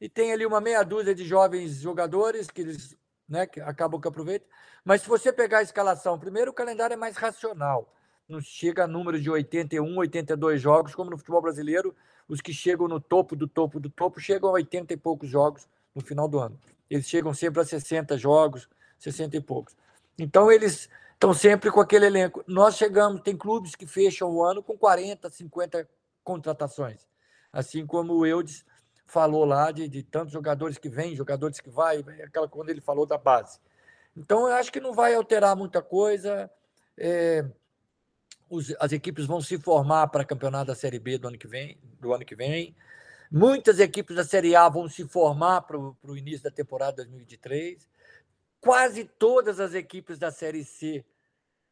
[0.00, 2.96] E tem ali uma meia dúzia de jovens jogadores que eles
[3.28, 4.48] né, que acabam que aproveitam.
[4.84, 7.92] Mas se você pegar a escalação, primeiro o calendário é mais racional.
[8.28, 11.94] Não chega a número de 81, 82 jogos, como no futebol brasileiro,
[12.28, 15.68] os que chegam no topo do topo do topo chegam a 80 e poucos jogos
[15.94, 16.58] no final do ano.
[16.88, 18.68] Eles chegam sempre a 60 jogos,
[18.98, 19.76] 60 e poucos.
[20.18, 22.44] Então eles estão sempre com aquele elenco.
[22.46, 25.88] Nós chegamos, tem clubes que fecham o ano com 40, 50
[26.22, 27.08] contratações.
[27.52, 28.64] Assim como o Eudes
[29.06, 33.06] falou lá de, de tantos jogadores que vêm, jogadores que vai, aquela quando ele falou
[33.06, 33.58] da base.
[34.16, 36.50] Então, eu acho que não vai alterar muita coisa.
[36.96, 37.44] É,
[38.48, 41.78] os, as equipes vão se formar para campeonato da Série B do ano que vem.
[42.00, 42.74] Do ano que vem.
[43.30, 47.88] Muitas equipes da Série A vão se formar para o início da temporada 2023.
[48.64, 51.04] Quase todas as equipes da Série C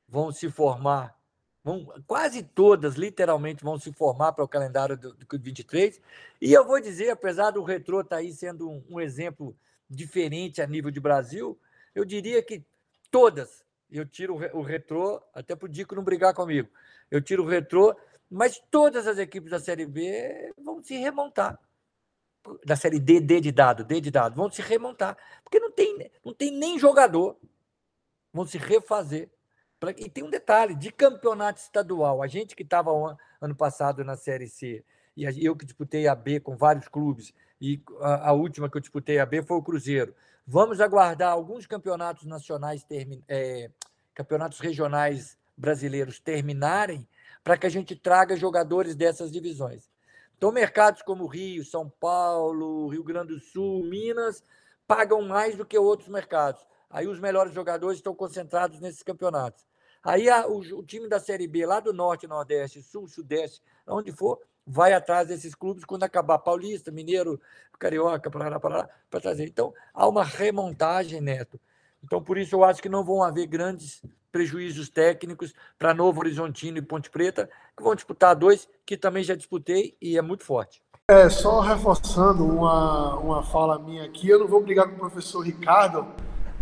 [0.07, 1.19] vão se formar,
[1.65, 5.99] vão, quase todas, literalmente, vão se formar para o calendário do, do 23.
[6.39, 9.57] E eu vou dizer, apesar do retrô estar tá aí sendo um, um exemplo
[9.89, 11.59] diferente a nível de Brasil,
[11.95, 12.63] eu diria que
[13.11, 16.69] todas, eu tiro o retrô, até para o Dico não brigar comigo,
[17.11, 17.97] eu tiro o retrô,
[18.31, 21.59] mas todas as equipes da Série B vão se remontar.
[22.65, 25.17] Da série D, D de dado, D de dado, vão se remontar.
[25.45, 27.37] Porque não tem, não tem nem jogador.
[28.33, 29.31] Vão se refazer.
[29.97, 32.91] E tem um detalhe: de campeonato estadual, a gente que estava
[33.41, 34.85] ano passado na Série C,
[35.17, 38.81] e eu que disputei a B com vários clubes, e a, a última que eu
[38.81, 40.15] disputei a B foi o Cruzeiro.
[40.47, 43.71] Vamos aguardar alguns campeonatos nacionais, termi, é,
[44.15, 47.07] campeonatos regionais brasileiros terminarem,
[47.45, 49.91] para que a gente traga jogadores dessas divisões.
[50.43, 54.43] Então, mercados como Rio, São Paulo, Rio Grande do Sul, Minas,
[54.89, 56.67] pagam mais do que outros mercados.
[56.91, 59.65] Aí os melhores jogadores estão concentrados nesses campeonatos.
[60.03, 64.11] Aí a, o, o, time da Série B, lá do Norte, Nordeste, Sul, Sudeste, onde
[64.11, 67.41] for, vai atrás desses clubes quando acabar Paulista, Mineiro,
[67.79, 69.47] Carioca, para para trazer.
[69.47, 71.61] Então, há uma remontagem, Neto.
[72.03, 74.03] Então, por isso, eu acho que não vão haver grandes
[74.33, 79.35] prejuízos técnicos para Novo Horizontino e Ponte Preta, que vão disputar dois, que também já
[79.35, 80.83] disputei e é muito forte.
[81.09, 85.41] É, só reforçando uma, uma fala minha aqui, eu não vou brigar com o professor
[85.41, 86.07] Ricardo,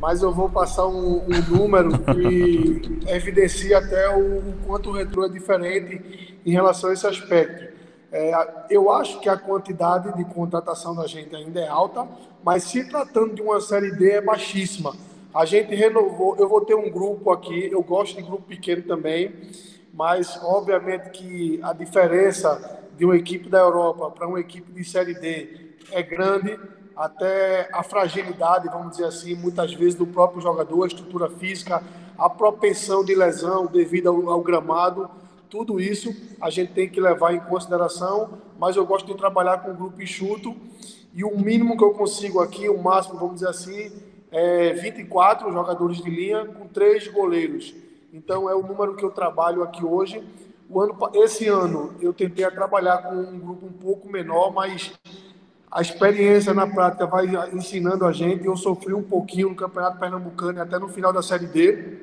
[0.01, 5.27] mas eu vou passar um, um número que evidencia até o, o, quanto o retrô
[5.27, 7.79] é diferente em relação a esse aspecto.
[8.11, 8.33] É,
[8.71, 12.09] eu acho que a quantidade de contratação da gente ainda é alta,
[12.43, 14.97] mas se tratando de uma série D é baixíssima.
[15.33, 19.33] A gente renovou, eu vou ter um grupo aqui, eu gosto de grupo pequeno também,
[19.95, 25.15] mas obviamente que a diferença de uma equipe da Europa para uma equipe de série
[25.15, 26.59] D é grande
[26.97, 31.81] até a fragilidade, vamos dizer assim, muitas vezes do próprio jogador, a estrutura física,
[32.19, 35.09] a propensão de lesão devido ao, ao gramado,
[35.49, 39.71] tudo isso a gente tem que levar em consideração, mas eu gosto de trabalhar com
[39.71, 40.57] um grupo enxuto
[41.15, 45.99] e o mínimo que eu consigo aqui, o máximo, vamos dizer assim, é 24 jogadores
[45.99, 47.75] de linha com três goleiros.
[48.13, 50.23] Então é o número que eu trabalho aqui hoje.
[50.69, 54.93] O ano, esse ano eu tentei trabalhar com um grupo um pouco menor, mas
[55.71, 58.45] a experiência na prática vai ensinando a gente.
[58.45, 61.99] Eu sofri um pouquinho no Campeonato Pernambucano até no final da Série D,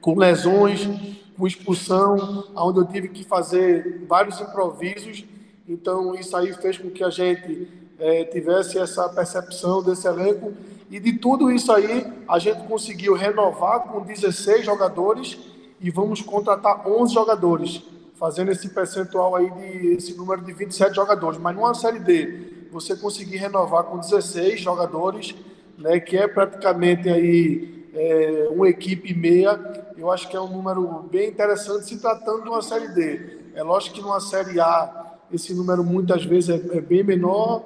[0.00, 0.88] com lesões,
[1.36, 5.24] com expulsão, onde eu tive que fazer vários improvisos.
[5.68, 7.68] Então isso aí fez com que a gente
[7.98, 10.52] é, tivesse essa percepção desse elenco.
[10.90, 15.38] E de tudo isso aí, a gente conseguiu renovar com 16 jogadores
[15.80, 17.82] e vamos contratar 11 jogadores,
[18.14, 21.38] fazendo esse percentual aí de esse número de 27 jogadores.
[21.38, 25.34] Mas numa série D, você conseguir renovar com 16 jogadores,
[25.76, 29.58] né, que é praticamente aí é, uma equipe meia,
[29.96, 33.38] eu acho que é um número bem interessante se tratando de uma série D.
[33.54, 37.64] É lógico que numa série A esse número muitas vezes é, é bem menor,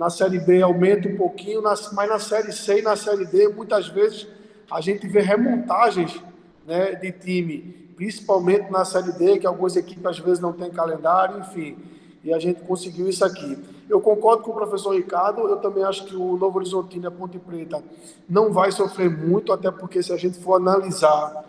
[0.00, 3.86] na Série B aumenta um pouquinho, mas na Série C e na Série D, muitas
[3.88, 4.26] vezes
[4.70, 6.18] a gente vê remontagens
[6.66, 7.58] né, de time,
[7.96, 11.76] principalmente na Série D, que algumas equipes às vezes não têm calendário, enfim,
[12.24, 13.58] e a gente conseguiu isso aqui.
[13.90, 17.10] Eu concordo com o professor Ricardo, eu também acho que o Novo Horizontino e a
[17.10, 17.84] Ponte Preta
[18.26, 21.44] não vai sofrer muito, até porque se a gente for analisar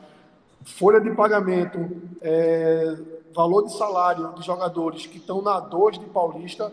[0.66, 1.90] folha de pagamento,
[2.22, 2.98] é,
[3.34, 6.70] valor de salário de jogadores que estão na 2 de Paulista,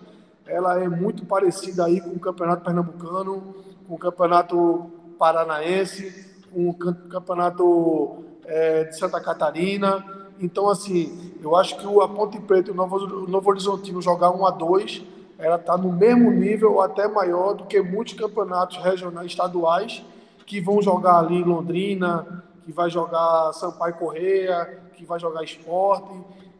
[0.48, 3.54] ela é muito parecida aí com o Campeonato Pernambucano,
[3.86, 10.04] com o Campeonato Paranaense, com o Campeonato é, de Santa Catarina.
[10.40, 14.00] Então, assim, eu acho que o a Ponte Preta e o Novo, o Novo Horizontino
[14.00, 15.04] jogar 1 a 2
[15.38, 20.04] ela está no mesmo nível ou até maior do que muitos campeonatos regionais estaduais
[20.44, 26.10] que vão jogar ali em Londrina, que vai jogar Sampaio Correia, que vai jogar esporte.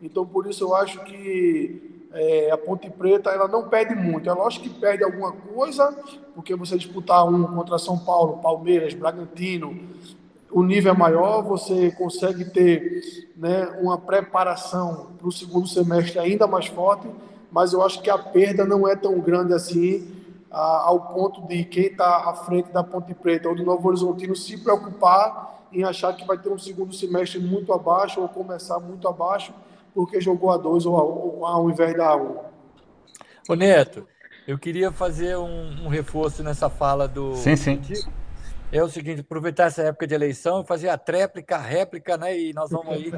[0.01, 4.29] Então, por isso eu acho que é, a Ponte Preta ela não perde muito.
[4.29, 5.97] É lógico que perde alguma coisa,
[6.35, 9.79] porque você disputar um contra São Paulo, Palmeiras, Bragantino,
[10.51, 16.47] o nível é maior, você consegue ter né, uma preparação para o segundo semestre ainda
[16.47, 17.07] mais forte,
[17.53, 20.11] mas eu acho que a perda não é tão grande assim,
[20.51, 24.35] a, ao ponto de quem está à frente da Ponte Preta ou do Novo Horizontino
[24.35, 29.07] se preocupar em achar que vai ter um segundo semestre muito abaixo ou começar muito
[29.07, 29.53] abaixo
[29.99, 32.23] porque jogou a 2 ou ao invés da 1.
[32.23, 32.39] Um.
[33.49, 34.07] Ô Neto,
[34.47, 37.35] eu queria fazer um, um, reforço nessa fala do.
[37.35, 37.83] Sim, sim.
[38.71, 42.39] É o seguinte, aproveitar essa época de eleição e fazer a tréplica, a réplica, né?
[42.39, 43.11] E nós vamos aí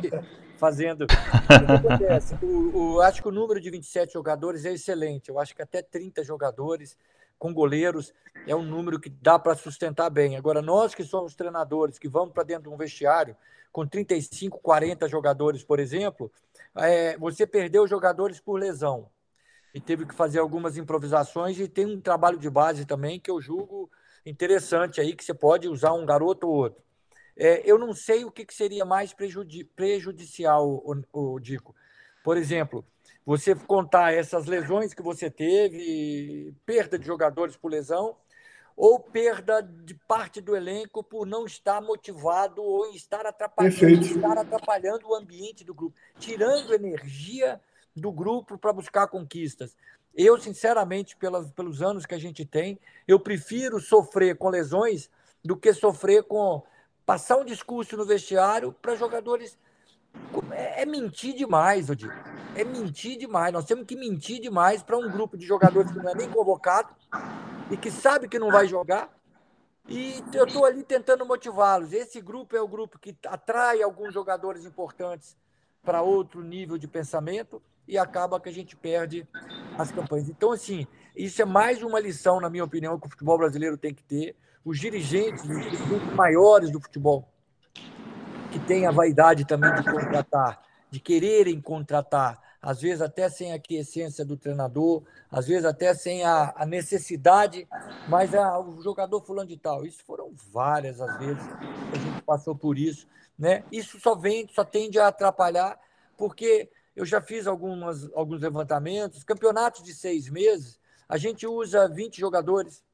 [0.57, 1.03] fazendo.
[1.03, 2.35] O que acontece?
[2.43, 5.29] O, o, acho que o número de 27 jogadores é excelente.
[5.29, 6.97] Eu acho que até 30 jogadores
[7.39, 8.15] com goleiros
[8.47, 10.35] é um número que dá para sustentar bem.
[10.35, 13.37] Agora, nós que somos treinadores, que vamos para dentro de um vestiário
[13.73, 16.31] com 35, 40 jogadores, por exemplo,
[16.77, 19.11] é, você perdeu jogadores por lesão
[19.75, 23.41] e teve que fazer algumas improvisações e tem um trabalho de base também que eu
[23.41, 23.91] julgo
[24.25, 26.83] interessante aí, que você pode usar um garoto ou outro.
[27.37, 31.75] É, eu não sei o que, que seria mais prejudi prejudicial, o, o Dico.
[32.23, 32.85] Por exemplo,
[33.25, 38.17] você contar essas lesões que você teve, perda de jogadores por lesão,
[38.81, 45.07] ou perda de parte do elenco por não estar motivado ou estar atrapalhando, estar atrapalhando
[45.07, 47.61] o ambiente do grupo, tirando energia
[47.95, 49.77] do grupo para buscar conquistas.
[50.15, 55.11] Eu, sinceramente, pelas, pelos anos que a gente tem, eu prefiro sofrer com lesões
[55.45, 56.63] do que sofrer com
[57.05, 59.59] passar um discurso no vestiário para jogadores.
[60.53, 62.15] É, é, mentir demais, digo.
[62.57, 63.53] É mentir demais.
[63.53, 66.97] Nós temos que mentir demais para um grupo de jogadores que não é nem convocado
[67.71, 69.09] e que sabe que não vai jogar.
[69.89, 71.93] E eu estou ali tentando motivá-los.
[71.93, 75.37] Esse grupo é o grupo que atrai alguns jogadores importantes
[75.83, 79.27] para outro nível de pensamento e acaba que a gente perde
[79.79, 80.29] as campanhas.
[80.29, 83.95] Então, assim, isso é mais uma lição, na minha opinião, que o futebol brasileiro tem
[83.95, 84.37] que ter.
[84.65, 87.29] Os dirigentes, os grupos maiores do futebol,
[88.53, 93.59] que têm a vaidade também de contratar, de quererem contratar às vezes até sem a
[93.59, 97.67] quiescência do treinador, às vezes até sem a, a necessidade,
[98.09, 99.87] mas a, o jogador fulano de tal.
[99.87, 103.07] Isso foram várias as vezes que a gente passou por isso.
[103.39, 103.65] Né?
[103.73, 105.79] Isso só vem, só tende a atrapalhar,
[106.17, 112.21] porque eu já fiz algumas, alguns levantamentos, campeonatos de seis meses, a gente usa 20
[112.21, 112.85] jogadores,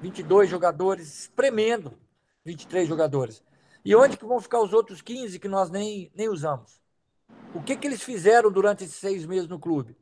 [0.00, 1.96] 22 jogadores, espremendo
[2.44, 3.42] 23 jogadores.
[3.84, 6.81] E onde que vão ficar os outros 15 que nós nem, nem usamos?
[7.54, 9.96] O que, que eles fizeram durante esses seis meses no clube?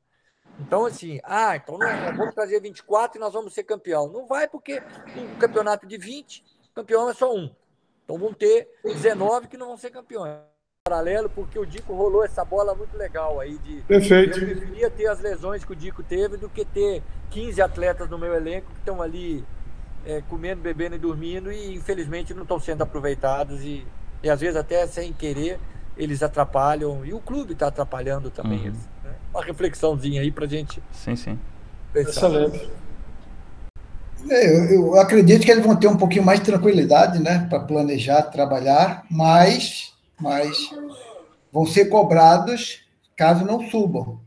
[0.60, 4.08] Então, assim, ah, então nós vamos trazer 24 e nós vamos ser campeão.
[4.08, 4.82] Não vai, porque
[5.16, 7.50] um campeonato de 20, campeão é só um.
[8.04, 10.36] Então vão ter 19 que não vão ser campeões.
[10.84, 13.56] paralelo, porque o Dico rolou essa bola muito legal aí.
[13.58, 14.38] De, Perfeito.
[14.38, 18.18] Eu preferia ter as lesões que o Dico teve do que ter 15 atletas no
[18.18, 19.44] meu elenco que estão ali
[20.04, 23.86] é, comendo, bebendo e dormindo e infelizmente não estão sendo aproveitados e,
[24.22, 25.58] e às vezes até sem querer
[25.96, 28.58] eles atrapalham e o clube está atrapalhando também.
[28.58, 28.66] Uhum.
[28.66, 29.14] Eles, né?
[29.32, 30.82] Uma reflexãozinha aí para gente.
[30.92, 31.38] Sim, sim.
[31.92, 32.28] Pensar.
[32.28, 32.70] Excelente.
[34.28, 37.60] É, eu, eu, acredito que eles vão ter um pouquinho mais de tranquilidade, né, para
[37.60, 40.70] planejar, trabalhar, mas, mas
[41.50, 42.84] vão ser cobrados
[43.16, 44.20] caso não subam.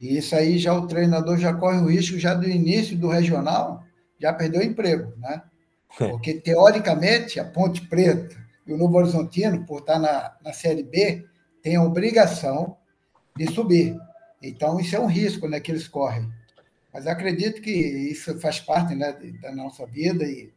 [0.00, 3.84] E isso aí já o treinador já corre o risco já do início do regional,
[4.20, 5.42] já perdeu o emprego, né?
[6.00, 6.08] É.
[6.08, 11.24] Porque teoricamente a Ponte Preta e o Novo Horizontino, por estar na, na Série B,
[11.62, 12.76] têm a obrigação
[13.36, 13.96] de subir.
[14.42, 16.30] Então isso é um risco, né, que eles correm.
[16.92, 20.52] Mas acredito que isso faz parte né, da nossa vida e,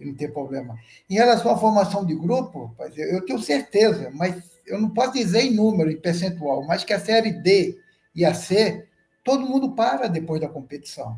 [0.00, 0.78] e, não tem problema.
[1.10, 5.54] Em relação à formação de grupo, eu tenho certeza, mas eu não posso dizer em
[5.54, 7.78] número, em percentual, mas que a série D
[8.14, 8.86] e a C,
[9.22, 11.16] todo mundo para depois da competição.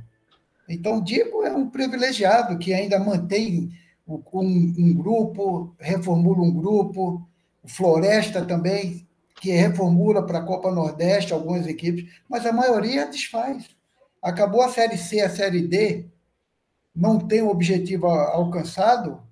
[0.68, 3.70] Então, o Diego é um privilegiado que ainda mantém
[4.06, 7.28] um, um grupo, reformula um grupo,
[7.62, 9.06] o Floresta também,
[9.40, 13.68] que reformula para a Copa Nordeste algumas equipes, mas a maioria desfaz.
[14.22, 16.06] Acabou a Série C, a Série D,
[16.94, 19.22] não tem o objetivo alcançado,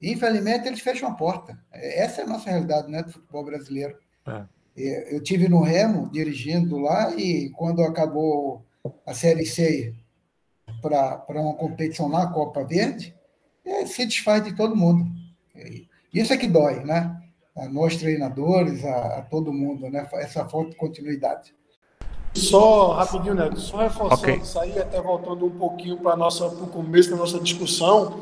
[0.00, 1.58] infelizmente eles fecham a porta.
[1.72, 3.98] Essa é a nossa realidade né, do futebol brasileiro.
[4.26, 4.44] É.
[4.76, 8.64] é eu tive no Remo, dirigindo lá, e quando acabou
[9.04, 9.94] a Série C
[10.80, 13.14] para uma competição na Copa Verde,
[13.64, 15.06] é, se desfaz de todo mundo.
[16.12, 17.16] Isso é que dói, né?
[17.56, 20.08] A nós treinadores, a, a todo mundo, né?
[20.14, 21.54] Essa falta de continuidade.
[22.34, 24.36] Só rapidinho, Neto, só reforçando okay.
[24.36, 28.20] isso aí, até voltando um pouquinho para o começo da nossa discussão,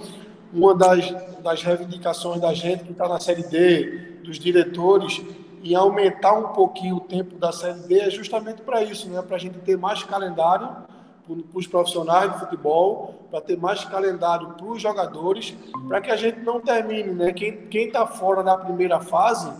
[0.53, 1.11] uma das,
[1.43, 5.21] das reivindicações da gente que está na Série D, dos diretores,
[5.63, 9.21] e aumentar um pouquinho o tempo da Série D é justamente para isso, né?
[9.21, 10.88] para a gente ter mais calendário
[11.37, 15.55] para os profissionais de futebol, para ter mais calendário para os jogadores,
[15.87, 17.33] para que a gente não termine, né?
[17.33, 19.53] Quem está fora da primeira fase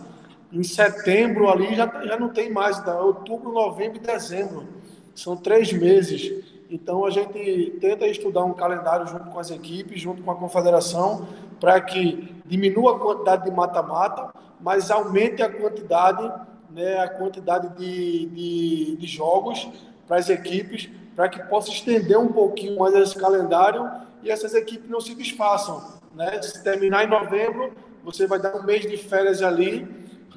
[0.51, 4.67] em setembro ali já, já não tem mais, então, outubro, novembro e dezembro.
[5.13, 6.43] São três meses.
[6.69, 11.27] Então a gente tenta estudar um calendário junto com as equipes, junto com a confederação,
[11.59, 16.31] para que diminua a quantidade de mata-mata, mas aumente a quantidade,
[16.69, 19.67] né, a quantidade de, de, de jogos
[20.07, 20.89] para as equipes,
[21.19, 23.91] para que possa estender um pouquinho mais esse calendário
[24.23, 25.83] e essas equipes não se desfaçam.
[26.15, 26.41] Né?
[26.41, 27.73] Se terminar em novembro,
[28.05, 29.85] você vai dar um mês de férias ali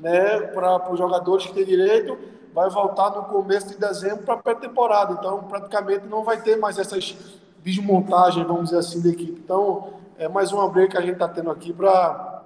[0.00, 2.18] né, para os jogadores que têm direito,
[2.52, 5.14] vai voltar no começo de dezembro para a pré-temporada.
[5.20, 7.16] Então, praticamente não vai ter mais essas
[7.62, 9.40] desmontagens, vamos dizer assim, da equipe.
[9.40, 12.42] Então, é mais uma briga que a gente está tendo aqui para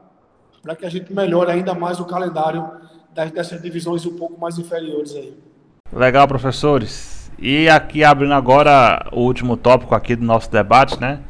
[0.78, 2.70] que a gente melhore ainda mais o calendário
[3.14, 5.42] das, dessas divisões um pouco mais inferiores aí.
[5.90, 7.15] Legal, professores.
[7.38, 11.20] E aqui abrindo agora o último tópico aqui do nosso debate, né?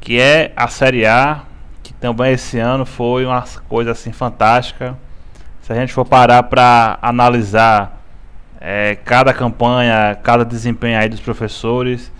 [0.00, 1.42] Que é a Série A,
[1.82, 4.96] que também esse ano foi uma coisa assim fantástica
[5.66, 8.00] se a gente for parar para analisar
[8.60, 12.12] é, cada campanha, cada desempenho aí dos professores,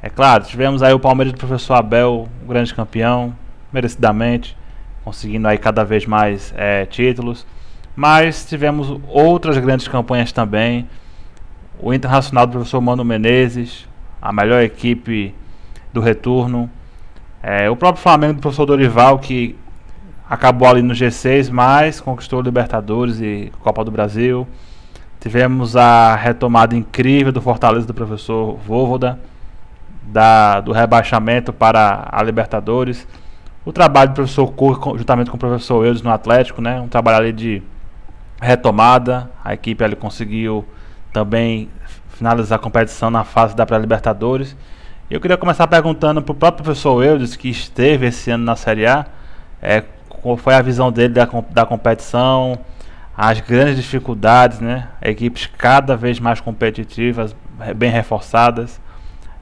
[0.00, 3.34] é claro, tivemos aí o Palmeiras do professor Abel, grande campeão,
[3.72, 4.56] merecidamente,
[5.02, 7.44] conseguindo aí cada vez mais é, títulos,
[7.96, 10.88] mas tivemos outras grandes campanhas também,
[11.82, 13.88] o Internacional do professor Mano Menezes,
[14.20, 15.34] a melhor equipe
[15.92, 16.70] do retorno,
[17.42, 19.56] é, o próprio Flamengo do professor Dorival, que
[20.30, 24.46] acabou ali no G6, mas conquistou Libertadores e Copa do Brasil.
[25.18, 29.18] Tivemos a retomada incrível do Fortaleza do professor Vovoda,
[30.04, 33.08] da, do rebaixamento para a Libertadores.
[33.64, 36.80] O trabalho do professor Cor, juntamente com o professor Eudes no Atlético, né?
[36.80, 37.60] um trabalho ali de
[38.40, 39.28] retomada.
[39.44, 40.64] A equipe ali conseguiu
[41.12, 41.68] também
[42.10, 44.56] finalizar a competição na fase da pré-Libertadores.
[45.10, 48.86] Eu queria começar perguntando para o próprio professor Eudes, que esteve esse ano na Série
[48.86, 49.06] A,
[49.60, 52.58] é, qual foi a visão dele da, da competição,
[53.16, 54.88] as grandes dificuldades, né?
[55.02, 57.34] Equipes cada vez mais competitivas,
[57.76, 58.80] bem reforçadas.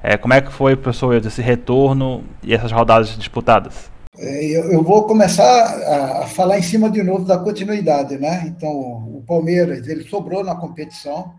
[0.03, 3.91] É, como é que foi, professor, esse retorno e essas rodadas disputadas?
[4.19, 8.45] É, eu, eu, vou começar a, falar em cima de novo da continuidade, né?
[8.47, 11.33] Então, o Palmeiras, ele sobrou na competição,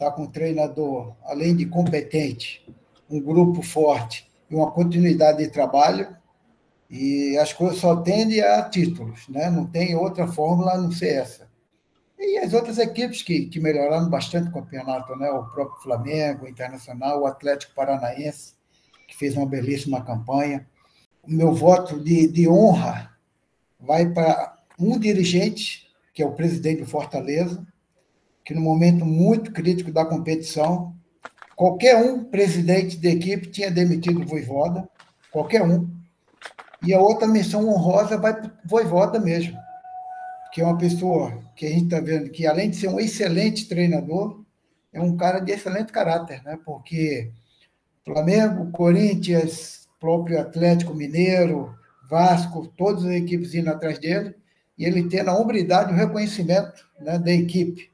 [0.00, 2.66] está com um treinador, além de competente,
[3.10, 6.16] um grupo forte e uma continuidade de trabalho.
[6.88, 9.50] E as coisas só tendem a títulos, né?
[9.50, 11.50] não tem outra fórmula a não ser essa.
[12.18, 15.30] E as outras equipes que, que melhoraram bastante o campeonato, né?
[15.30, 18.54] o próprio Flamengo, o Internacional, o Atlético Paranaense,
[19.06, 20.66] que fez uma belíssima campanha.
[21.22, 23.14] O meu voto de, de honra
[23.78, 27.64] vai para um dirigente que é o presidente do Fortaleza,
[28.44, 30.94] que no momento muito crítico da competição,
[31.54, 34.88] qualquer um presidente de equipe tinha demitido o Voivoda,
[35.30, 35.88] qualquer um.
[36.82, 39.56] E a outra missão honrosa vai para o Voivoda mesmo,
[40.52, 43.68] que é uma pessoa que a gente está vendo que, além de ser um excelente
[43.68, 44.42] treinador,
[44.92, 46.58] é um cara de excelente caráter, né?
[46.64, 47.30] porque
[48.04, 51.74] Flamengo, Corinthians, próprio Atlético Mineiro,
[52.08, 54.34] Vasco, todas as equipes indo atrás dele,
[54.76, 57.90] e ele tendo a hombridade e o reconhecimento né, da equipe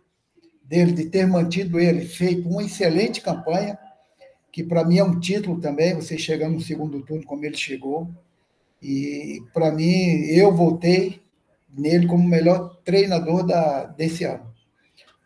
[0.68, 3.78] dele, de ter mantido ele, feito uma excelente campanha,
[4.52, 8.10] que para mim é um título também, você chegando no segundo turno como ele chegou,
[8.82, 11.22] e para mim, eu voltei
[11.76, 14.54] nele como o melhor treinador da, desse ano.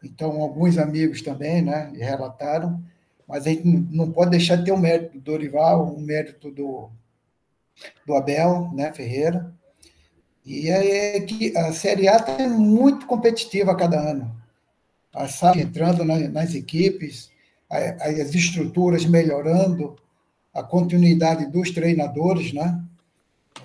[0.03, 2.83] Então, alguns amigos também né, relataram,
[3.29, 6.01] mas a gente não pode deixar de ter o um mérito do Dorival, o um
[6.01, 6.91] mérito do,
[8.07, 9.53] do Abel né, Ferreira.
[10.45, 14.35] E é que a Série A está muito competitiva a cada ano.
[15.13, 17.31] A SAF entrando nas equipes,
[17.69, 19.97] as estruturas melhorando,
[20.53, 22.83] a continuidade dos treinadores, né?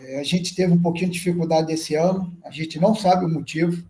[0.01, 3.29] É, a gente teve um pouquinho de dificuldade esse ano, a gente não sabe o
[3.29, 3.83] motivo.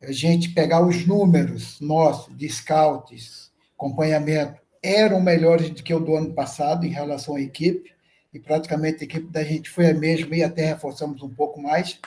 [0.00, 6.14] A gente pegar os números nossos de scouts, acompanhamento, eram melhores do que o do
[6.14, 7.90] ano passado em relação à equipe,
[8.32, 11.98] e praticamente a equipe da gente foi a mesma e até reforçamos um pouco mais.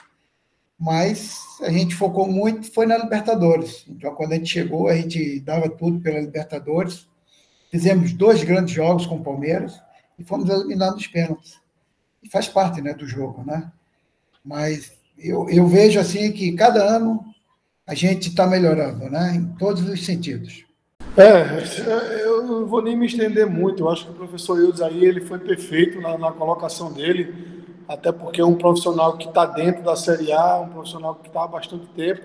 [0.82, 3.84] Mas a gente focou muito, foi na Libertadores.
[3.88, 7.06] Então, quando a gente chegou, a gente dava tudo pela Libertadores.
[7.70, 9.80] Fizemos dois grandes jogos com o Palmeiras
[10.18, 11.60] e fomos eliminados os pênaltis.
[12.20, 13.70] E faz parte né, do jogo, né?
[14.44, 17.24] Mas eu, eu vejo assim que cada ano
[17.86, 19.36] a gente está melhorando, né?
[19.36, 20.64] Em todos os sentidos.
[21.16, 23.84] É, eu não vou nem me estender muito.
[23.84, 27.51] Eu acho que o professor Ildes aí ele foi perfeito na, na colocação dele,
[27.88, 31.44] até porque é um profissional que está dentro da Série A, um profissional que está
[31.44, 32.22] há bastante tempo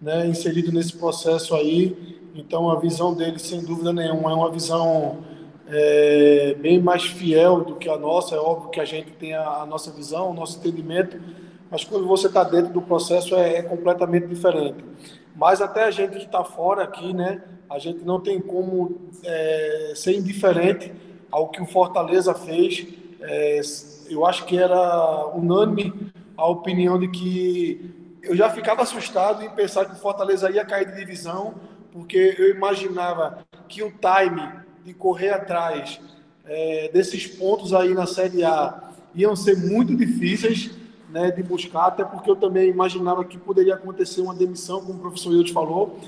[0.00, 2.20] né, inserido nesse processo aí.
[2.34, 5.18] Então a visão dele, sem dúvida nenhuma, é uma visão
[5.68, 8.34] é, bem mais fiel do que a nossa.
[8.34, 11.18] É óbvio que a gente tem a, a nossa visão, o nosso entendimento,
[11.70, 14.84] mas quando você está dentro do processo é, é completamente diferente.
[15.34, 17.42] Mas até a gente que está fora aqui, né?
[17.68, 20.92] A gente não tem como é, ser indiferente
[21.30, 22.86] ao que o Fortaleza fez.
[24.08, 29.84] Eu acho que era unânime a opinião de que eu já ficava assustado em pensar
[29.84, 31.54] que o Fortaleza ia cair de divisão,
[31.92, 33.38] porque eu imaginava
[33.68, 34.48] que o time
[34.84, 36.00] de correr atrás
[36.44, 40.70] é, desses pontos aí na Série A iam ser muito difíceis
[41.10, 45.00] né, de buscar, até porque eu também imaginava que poderia acontecer uma demissão, como o
[45.00, 45.98] professor Hilde falou,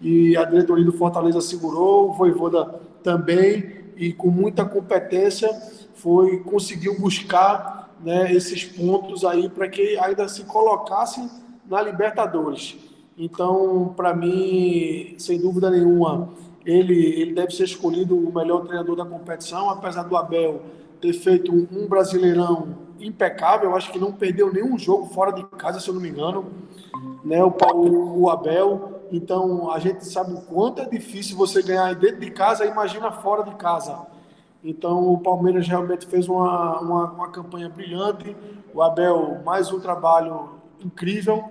[0.00, 5.50] e a diretoria do Fortaleza segurou, o Voivoda também, e com muita competência
[5.94, 11.28] foi conseguiu buscar né, esses pontos aí para que ainda se colocasse
[11.68, 12.76] na Libertadores.
[13.16, 16.30] Então, para mim, sem dúvida nenhuma,
[16.64, 20.62] ele, ele deve ser escolhido o melhor treinador da competição, apesar do Abel
[21.00, 25.88] ter feito um, brasileirão impecável, acho que não perdeu nenhum jogo fora de casa, se
[25.88, 26.46] eu não me engano,
[27.24, 27.42] né?
[27.44, 28.97] O, o, o Abel.
[29.10, 33.42] Então a gente sabe o quanto é difícil você ganhar dentro de casa, imagina fora
[33.42, 34.06] de casa.
[34.62, 38.36] Então o Palmeiras realmente fez uma, uma, uma campanha brilhante,
[38.74, 40.50] o Abel mais um trabalho
[40.84, 41.50] incrível,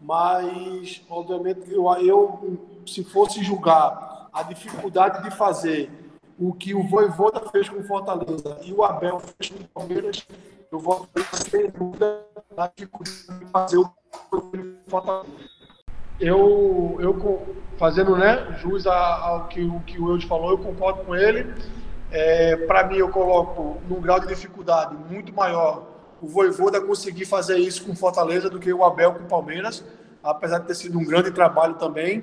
[0.00, 5.90] mas obviamente eu, eu se fosse julgar a dificuldade de fazer
[6.38, 10.26] o que o Voivoda fez com Fortaleza e o Abel fez com o Palmeiras,
[10.70, 11.08] eu voto
[11.50, 12.24] sem dúvida
[12.56, 13.90] na dificuldade de fazer o
[14.86, 15.57] Fortaleza.
[16.20, 21.14] Eu, eu fazendo né, jus ao que, o que o Eudes falou, eu concordo com
[21.14, 21.52] ele.
[22.10, 25.86] É, Para mim, eu coloco num grau de dificuldade muito maior
[26.20, 29.84] o Voivoda conseguir fazer isso com Fortaleza do que o Abel com Palmeiras,
[30.22, 32.22] apesar de ter sido um grande trabalho também.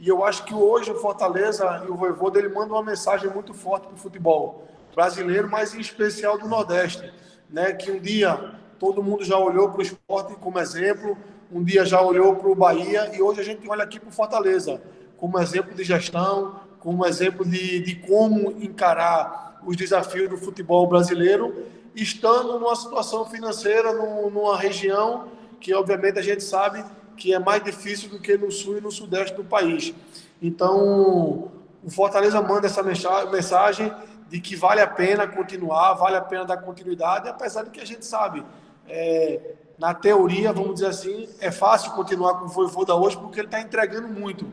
[0.00, 3.54] E eu acho que hoje o Fortaleza e o Voivoda ele manda uma mensagem muito
[3.54, 7.12] forte para o futebol brasileiro, mas em especial do Nordeste
[7.48, 11.16] né, que um dia todo mundo já olhou para o esporte como exemplo,
[11.52, 14.12] um dia já olhou para o Bahia e hoje a gente olha aqui para o
[14.12, 14.80] Fortaleza
[15.16, 21.64] como exemplo de gestão, como exemplo de, de como encarar os desafios do futebol brasileiro,
[21.94, 25.28] estando numa situação financeira, numa região
[25.58, 26.84] que obviamente a gente sabe
[27.16, 29.94] que é mais difícil do que no sul e no sudeste do país.
[30.40, 31.50] Então,
[31.82, 33.92] o Fortaleza manda essa mensagem
[34.28, 37.86] de que vale a pena continuar, vale a pena dar continuidade, apesar de que a
[37.86, 38.44] gente sabe,
[38.88, 43.46] é, na teoria, vamos dizer assim, é fácil continuar com o Voivoda hoje porque ele
[43.46, 44.46] está entregando muito.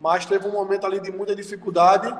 [0.00, 2.14] Mas teve um momento ali de muita dificuldade,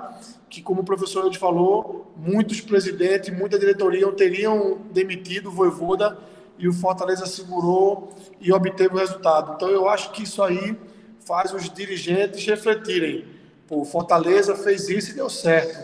[0.50, 6.18] que, como o professor Eudes falou, muitos presidentes, muita diretoria teriam demitido o Voivoda
[6.58, 9.52] e o Fortaleza segurou e obteve o resultado.
[9.54, 10.76] Então, eu acho que isso aí
[11.20, 13.26] faz os dirigentes refletirem.
[13.68, 15.78] Pô, Fortaleza fez isso e deu certo.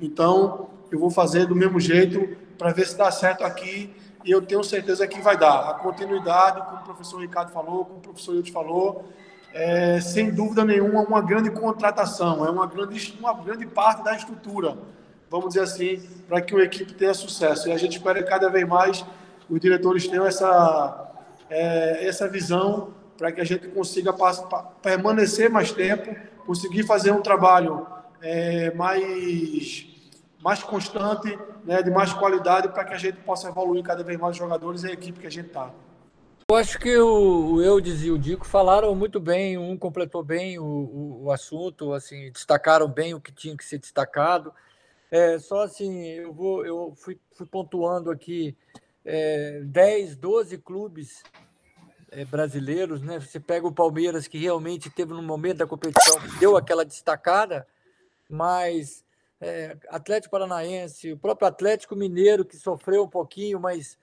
[0.00, 3.92] Então, eu vou fazer do mesmo jeito para ver se dá certo aqui
[4.24, 5.70] e eu tenho certeza que vai dar.
[5.70, 9.04] A continuidade, como o professor Ricardo falou, como o professor Hilton falou,
[9.52, 14.76] é, sem dúvida nenhuma, uma grande contratação, é uma grande, uma grande parte da estrutura,
[15.28, 17.68] vamos dizer assim, para que o equipe tenha sucesso.
[17.68, 19.04] E a gente espera que cada vez mais
[19.48, 21.10] os diretores tenham essa,
[21.48, 24.14] é, essa visão para que a gente consiga
[24.80, 26.14] permanecer mais tempo,
[26.46, 27.86] conseguir fazer um trabalho
[28.22, 29.86] é, mais,
[30.42, 34.32] mais constante, né, de mais qualidade, para que a gente possa evoluir cada vez mais
[34.32, 35.70] os jogadores e a equipe que a gente está.
[36.50, 40.64] Eu acho que o, Eudes e o Dico falaram muito bem, um completou bem o,
[40.64, 44.52] o, o assunto, assim, destacaram bem o que tinha que ser destacado.
[45.10, 48.56] É, só assim, eu, vou, eu fui, fui pontuando aqui
[49.04, 51.22] é, 10, 12 clubes
[52.10, 53.20] é, brasileiros, né?
[53.20, 57.66] Você pega o Palmeiras, que realmente teve no momento da competição, deu aquela destacada,
[58.28, 59.04] mas
[59.40, 63.98] é, Atlético Paranaense, o próprio Atlético Mineiro, que sofreu um pouquinho, mas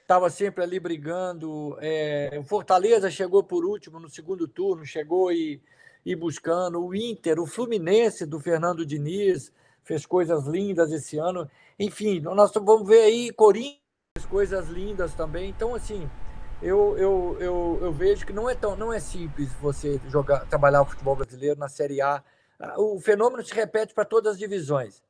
[0.00, 1.76] estava sempre ali brigando.
[1.80, 5.62] É, o Fortaleza chegou por último no segundo turno, chegou e,
[6.04, 6.84] e buscando.
[6.84, 9.52] O Inter, o Fluminense do Fernando Diniz,
[9.84, 11.48] fez coisas lindas esse ano.
[11.78, 13.80] Enfim, nós vamos ver aí Corinthians,
[14.28, 15.48] coisas lindas também.
[15.48, 16.10] Então, assim,
[16.60, 20.82] eu, eu, eu, eu vejo que não é tão não é simples você jogar, trabalhar
[20.82, 22.22] o futebol brasileiro na Série A.
[22.76, 25.02] O fenômeno se repete para todas as divisões.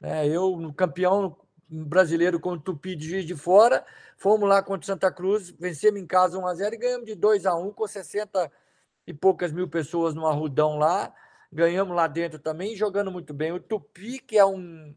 [0.00, 0.26] Né?
[0.26, 1.36] Eu, no campeão
[1.68, 3.84] brasileiro com o Tupi de Juiz de Fora.
[4.16, 7.86] Fomos lá contra o Santa Cruz, vencemos em casa 1x0 e ganhamos de 2x1 com
[7.86, 8.50] 60
[9.06, 11.12] e poucas mil pessoas no Arrudão lá.
[11.52, 13.52] Ganhamos lá dentro também, jogando muito bem.
[13.52, 14.94] O Tupi, que é um.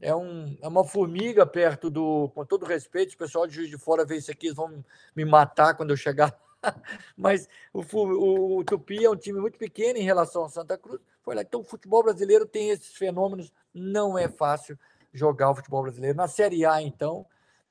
[0.00, 2.30] É, um, é uma formiga perto do.
[2.34, 5.24] Com todo respeito, o pessoal de Juiz de Fora vê isso aqui, eles vão me
[5.24, 6.36] matar quando eu chegar
[7.16, 11.00] mas o, o, o, Tupi é um time muito pequeno em relação ao Santa Cruz.
[11.24, 11.42] Foi lá.
[11.42, 14.78] Então, o futebol brasileiro tem esses fenômenos, não é fácil
[15.12, 16.16] jogar o futebol brasileiro.
[16.16, 17.24] Na Série A, então,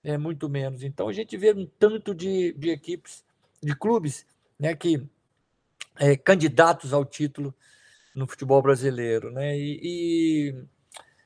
[0.04, 0.84] é muito menos.
[0.84, 3.24] Então, a gente vê um tanto de, de equipes,
[3.62, 4.26] de clubes,
[4.60, 5.08] né, que
[6.00, 7.54] é, candidatos ao título
[8.16, 9.58] no futebol brasileiro, né?
[9.58, 9.80] E,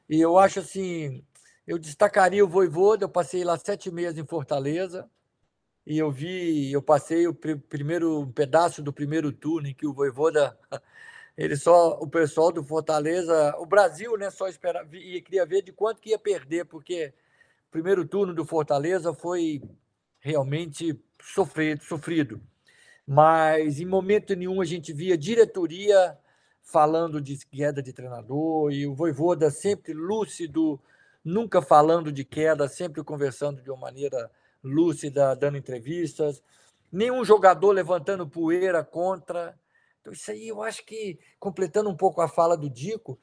[0.09, 1.23] e, e, eu acho assim,
[1.65, 3.05] eu destacaria o Voivoda.
[3.05, 5.09] Eu passei lá sete meses em Fortaleza
[5.85, 9.87] e eu vi, eu passei o pr primeiro um pedaço do primeiro turno em que
[9.87, 10.57] o Voivoda
[11.37, 15.71] ele só, o pessoal do Fortaleza, o Brasil, né, só esperava e queria ver de
[15.71, 17.13] quanto que ia perder, porque
[17.67, 19.61] o primeiro turno do Fortaleza foi
[20.19, 22.41] realmente sofrido, sofrido.
[23.05, 26.17] Mas em momento nenhum a gente via diretoria
[26.63, 30.79] falando de queda de treinador e o Voivoda sempre lúcido,
[31.23, 34.29] nunca falando de queda, sempre conversando de uma maneira
[34.61, 36.43] lúcida, dando entrevistas.
[36.91, 39.57] Nenhum jogador levantando poeira contra.
[40.07, 43.19] Então, isso aí eu acho que, completando um pouco a fala do Dico,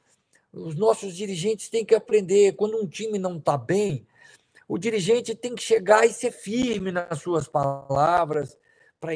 [0.53, 2.55] os nossos dirigentes têm que aprender.
[2.55, 4.05] Quando um time não está bem,
[4.67, 8.55] o dirigente tem que chegar e ser firme nas suas palavras
[8.99, 9.15] para a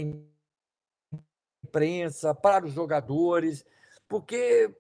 [1.64, 3.64] imprensa, para os jogadores,
[4.08, 4.74] porque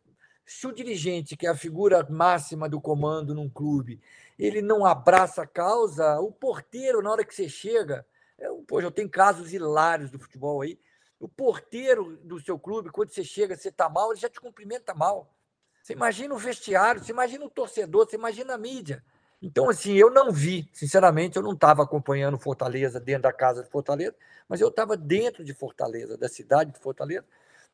[0.44, 4.02] se o dirigente, que é a figura máxima do comando num clube,
[4.38, 8.03] ele não abraça a causa, o porteiro, na hora que você chega,
[8.40, 10.80] eu, poxa, eu tenho casos hilários do futebol aí,
[11.19, 14.93] o porteiro do seu clube, quando você chega, você está mal, ele já te cumprimenta
[14.93, 15.33] mal.
[15.81, 19.03] Você imagina o vestiário, você imagina o torcedor, você imagina a mídia.
[19.41, 23.69] Então, assim, eu não vi, sinceramente, eu não estava acompanhando Fortaleza dentro da casa de
[23.69, 24.15] Fortaleza,
[24.47, 27.25] mas eu estava dentro de Fortaleza, da cidade de Fortaleza,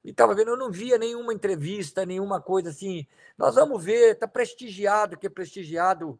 [0.03, 3.07] e estava vendo, eu não via nenhuma entrevista, nenhuma coisa assim.
[3.35, 6.19] Nós vamos ver, está prestigiado, que é prestigiado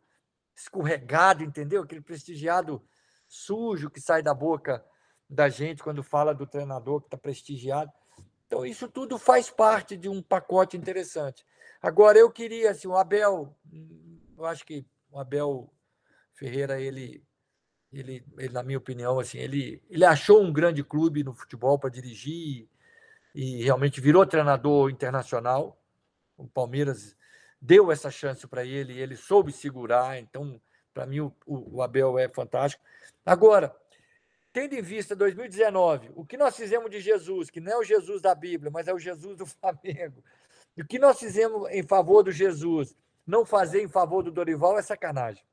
[0.56, 1.84] escorregado, entendeu?
[1.84, 2.82] Aquele prestigiado
[3.28, 4.84] sujo que sai da boca
[5.30, 7.92] da gente quando fala do treinador que está prestigiado.
[8.48, 11.46] Então, isso tudo faz parte de um pacote interessante.
[11.82, 13.56] Agora, eu queria, assim, o Abel,
[14.38, 15.72] eu acho que o Abel
[16.34, 17.24] Ferreira, ele,
[17.92, 21.90] ele, ele na minha opinião, assim, ele, ele achou um grande clube no futebol para
[21.90, 22.68] dirigir
[23.34, 25.82] e realmente virou treinador internacional.
[26.38, 27.16] O Palmeiras
[27.60, 30.62] deu essa chance para ele, ele soube segurar, então,
[30.94, 32.84] para mim, o, o Abel é fantástico.
[33.26, 33.76] Agora,
[34.56, 38.22] tendo em vista 2019, o que nós fizemos de Jesus, que não é o Jesus
[38.22, 40.24] da Bíblia, mas é o Jesus do Flamengo,
[40.78, 42.96] e o que nós fizemos em favor do Jesus,
[43.28, 45.44] não fazer em favor do Dorival é sacanagem.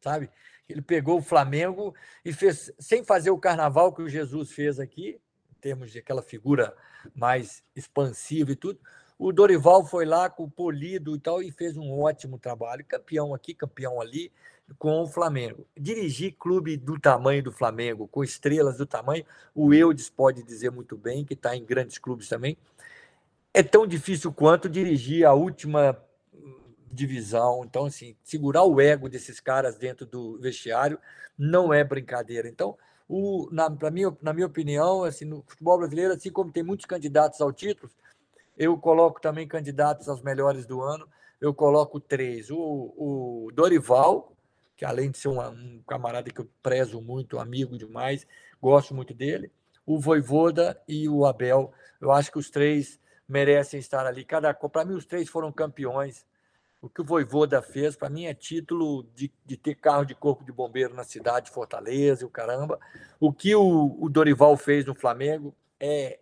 [0.00, 0.30] Sabe?
[0.66, 1.94] Ele pegou o Flamengo
[2.24, 5.20] e fez, sem fazer o carnaval que o Jesus fez aqui,
[5.50, 6.74] em termos de aquela figura
[7.14, 8.80] mais expansiva e tudo,
[9.18, 12.84] O Dorival foi lá com o Polido e tal e fez um ótimo trabalho.
[12.86, 14.32] Campeão aqui, campeão ali,
[14.78, 15.66] com o Flamengo.
[15.76, 19.24] Dirigir clube do tamanho do Flamengo, com estrelas do tamanho,
[19.54, 22.56] o Eudes pode dizer muito bem, que está em grandes clubes também.
[23.54, 25.96] É tão difícil quanto dirigir a última
[26.90, 27.62] divisão.
[27.64, 30.98] Então, assim, segurar o ego desses caras dentro do vestiário
[31.38, 32.48] não é brincadeira.
[32.48, 32.76] Então,
[33.08, 37.40] o, na, minha, na minha opinião, assim, no futebol brasileiro, assim como tem muitos candidatos
[37.40, 37.90] ao título,
[38.58, 41.06] eu coloco também candidatos aos melhores do ano.
[41.40, 42.50] Eu coloco três.
[42.50, 44.35] O, o Dorival,
[44.76, 48.26] que além de ser um, um camarada que eu prezo muito, amigo demais,
[48.60, 49.50] gosto muito dele.
[49.84, 51.72] O Voivoda e o Abel.
[52.00, 54.24] Eu acho que os três merecem estar ali.
[54.24, 56.26] Cada Para mim, os três foram campeões.
[56.80, 60.44] O que o Voivoda fez, para mim, é título de, de ter carro de corpo
[60.44, 62.78] de bombeiro na cidade de Fortaleza, o caramba.
[63.18, 66.20] O que o, o Dorival fez no Flamengo é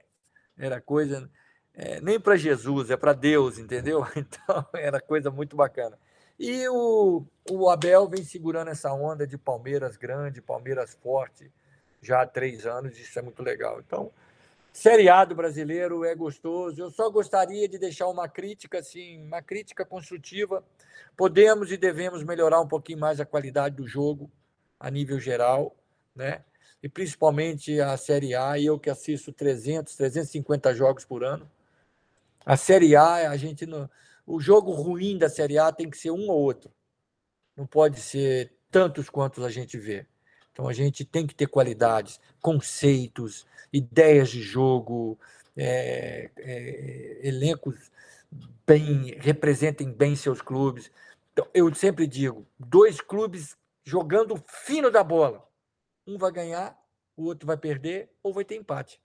[0.56, 1.28] era coisa
[1.74, 4.06] é, nem para Jesus, é para Deus, entendeu?
[4.16, 5.98] Então era coisa muito bacana.
[6.38, 11.50] E o, o Abel vem segurando essa onda de Palmeiras grande, Palmeiras forte,
[12.02, 13.80] já há três anos, isso é muito legal.
[13.80, 14.10] Então,
[14.72, 16.82] Série A do brasileiro é gostoso.
[16.82, 20.64] Eu só gostaria de deixar uma crítica, assim, uma crítica construtiva.
[21.16, 24.28] Podemos e devemos melhorar um pouquinho mais a qualidade do jogo
[24.78, 25.76] a nível geral,
[26.14, 26.42] né?
[26.82, 31.48] E principalmente a Série A, eu que assisto 300, 350 jogos por ano.
[32.44, 33.88] A Série A, a gente não,
[34.26, 36.72] o jogo ruim da Série A tem que ser um ou outro.
[37.56, 40.06] Não pode ser tantos quantos a gente vê.
[40.52, 45.18] Então a gente tem que ter qualidades, conceitos, ideias de jogo,
[45.56, 47.90] é, é, elencos
[48.66, 50.90] bem representem bem seus clubes.
[51.32, 55.46] Então, eu sempre digo, dois clubes jogando fino da bola,
[56.06, 56.78] um vai ganhar,
[57.16, 59.00] o outro vai perder ou vai ter empate.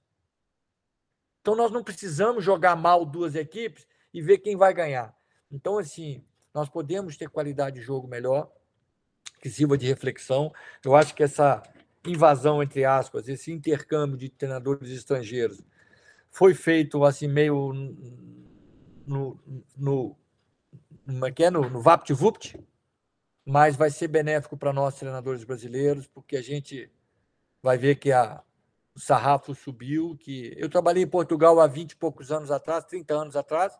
[1.41, 5.15] Então nós não precisamos jogar mal duas equipes e ver quem vai ganhar.
[5.51, 6.23] Então, assim,
[6.53, 8.51] nós podemos ter qualidade de jogo melhor,
[9.41, 10.51] que sirva de reflexão.
[10.83, 11.63] Eu acho que essa
[12.05, 15.61] invasão, entre aspas, esse intercâmbio de treinadores estrangeiros
[16.31, 19.39] foi feito assim meio no,
[19.77, 20.15] no,
[21.07, 22.59] no, é, é no, no VaptVupt,
[23.45, 26.91] mas vai ser benéfico para nós treinadores brasileiros, porque a gente
[27.61, 28.43] vai ver que a,
[28.95, 33.13] o sarrafo subiu, que eu trabalhei em Portugal há 20 e poucos anos atrás, 30
[33.13, 33.77] anos atrás,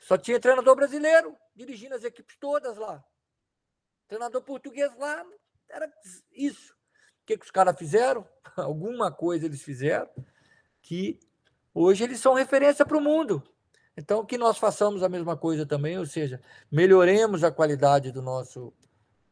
[0.00, 3.04] só tinha treinador brasileiro dirigindo as equipes todas lá.
[4.08, 5.24] Treinador português lá,
[5.68, 5.92] era
[6.32, 6.72] isso.
[6.72, 8.26] O que, que os caras fizeram?
[8.56, 10.08] Alguma coisa eles fizeram
[10.80, 11.18] que
[11.74, 13.42] hoje eles são referência para o mundo.
[13.96, 16.40] Então, que nós façamos a mesma coisa também, ou seja,
[16.70, 18.72] melhoremos a qualidade do nosso,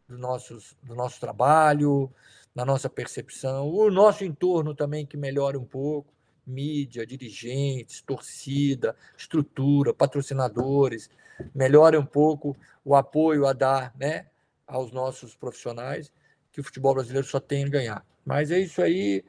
[0.09, 2.13] do nossos, do nosso trabalho,
[2.55, 6.15] na nossa percepção, o nosso entorno também que melhore um pouco,
[6.47, 11.11] mídia, dirigentes, torcida, estrutura, patrocinadores,
[11.55, 14.27] melhore um pouco o apoio a dar né,
[14.67, 16.13] aos nossos profissionais,
[16.53, 18.07] que o futebol brasileiro só tem a ganhar.
[18.25, 19.25] Mas é isso aí,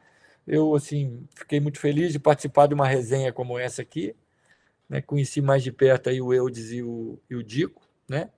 [0.47, 4.15] eu assim fiquei muito feliz de participar de uma resenha como essa aqui,
[4.89, 8.29] né, conheci mais de perto aí o Eudes e o, e o Dico, né?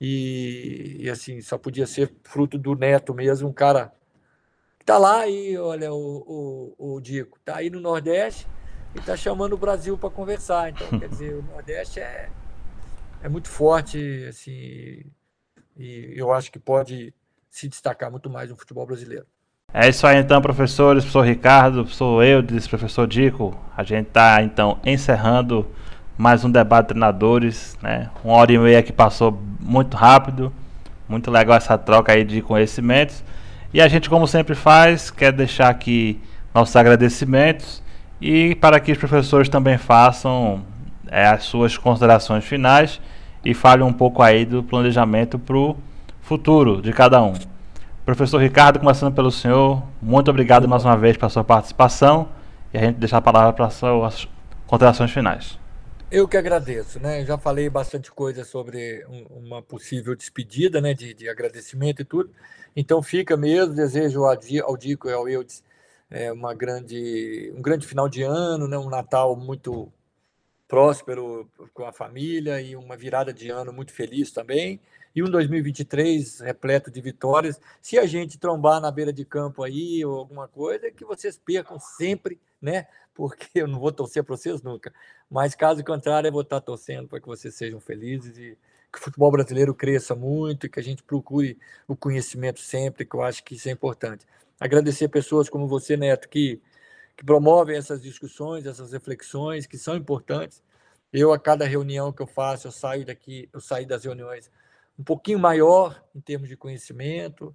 [0.00, 3.92] E, e, assim, só podia ser fruto do Neto mesmo, um cara
[4.86, 8.46] Está lá aí, olha, o, o, o Dico, está aí no Nordeste
[8.94, 10.70] e está chamando o Brasil para conversar.
[10.70, 12.28] Então, quer dizer, o Nordeste é,
[13.20, 15.02] é muito forte, assim,
[15.76, 17.12] e eu acho que pode
[17.50, 19.26] se destacar muito mais no futebol brasileiro.
[19.74, 23.58] É isso aí então, professores, professor Ricardo, professor Eudes, professor Dico.
[23.76, 25.66] A gente está então encerrando
[26.16, 28.08] mais um debate de treinadores, né?
[28.22, 30.52] Uma hora e meia que passou muito rápido.
[31.08, 33.24] Muito legal essa troca aí de conhecimentos.
[33.72, 36.20] E a gente, como sempre faz, quer deixar aqui
[36.54, 37.82] nossos agradecimentos
[38.20, 40.64] e para que os professores também façam
[41.08, 43.00] é, as suas considerações finais
[43.44, 45.76] e falem um pouco aí do planejamento para o
[46.20, 47.34] futuro de cada um.
[48.04, 52.28] Professor Ricardo, começando pelo senhor, muito obrigado mais uma vez pela sua participação
[52.72, 54.28] e a gente deixa a palavra para as
[54.66, 55.58] considerações finais.
[56.10, 57.24] Eu que agradeço, né?
[57.24, 60.94] Já falei bastante coisa sobre um, uma possível despedida, né?
[60.94, 62.30] De, de, agradecimento e tudo.
[62.76, 64.36] Então fica mesmo, desejo ao,
[64.76, 65.64] Dico e ao Eudes
[66.10, 68.76] é, uma grande, um grande final de ano, né?
[68.76, 69.90] Um Natal muito
[70.68, 74.78] próspero com a família e uma virada de ano muito feliz também.
[75.14, 77.58] E um 2023 repleto de vitórias.
[77.80, 81.80] Se a gente trombar na beira de campo aí ou alguma coisa, que vocês percam
[81.80, 82.86] sempre, né?
[83.14, 84.92] Porque eu não vou torcer para vocês nunca.
[85.30, 88.58] Mas caso contrário, eu vou estar torcendo para que vocês sejam felizes e
[88.92, 93.22] que o futebol brasileiro cresça muito que a gente procure o conhecimento sempre, que eu
[93.22, 94.26] acho que isso é importante.
[94.58, 96.60] Agradecer pessoas como você, Neto, que,
[97.16, 100.62] que promovem essas discussões, essas reflexões, que são importantes.
[101.12, 104.50] Eu, a cada reunião que eu faço, eu saio daqui, eu saio das reuniões
[104.98, 107.54] um pouquinho maior em termos de conhecimento,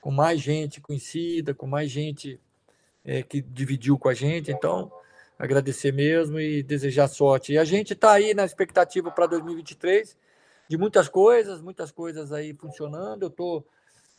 [0.00, 2.38] com mais gente conhecida, com mais gente
[3.04, 4.50] é, que dividiu com a gente.
[4.50, 4.92] Então,
[5.38, 7.52] agradecer mesmo e desejar sorte.
[7.52, 10.16] E a gente está aí na expectativa para 2023
[10.72, 13.24] de muitas coisas, muitas coisas aí funcionando.
[13.24, 13.68] Eu estou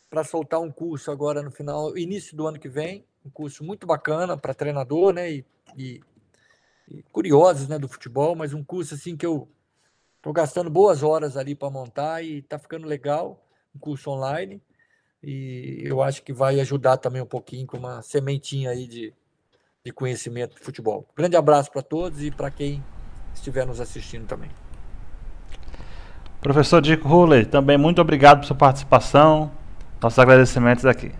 [0.08, 3.88] para soltar um curso agora no final, início do ano que vem, um curso muito
[3.88, 5.32] bacana para treinador, né?
[5.32, 5.44] E,
[5.76, 6.00] e,
[6.88, 9.48] e, curiosos, né, do futebol, mas um curso assim que eu
[10.18, 13.44] estou gastando boas horas ali para montar e está ficando legal,
[13.74, 14.62] um curso online.
[15.20, 19.12] E eu acho que vai ajudar também um pouquinho com uma sementinha aí de,
[19.84, 21.04] de conhecimento de futebol.
[21.16, 22.80] Grande abraço para todos e para quem
[23.34, 24.50] estiver nos assistindo também.
[26.44, 29.50] Professor Dico Hulley, também muito obrigado por sua participação.
[29.98, 31.10] Nossos agradecimentos aqui.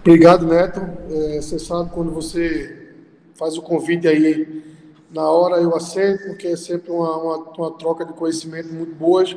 [0.00, 0.80] Obrigado, Neto.
[1.08, 2.94] É, você sabe quando você
[3.38, 4.64] faz o convite aí,
[5.08, 9.36] na hora eu aceito, porque é sempre uma, uma, uma troca de conhecimento muito boas.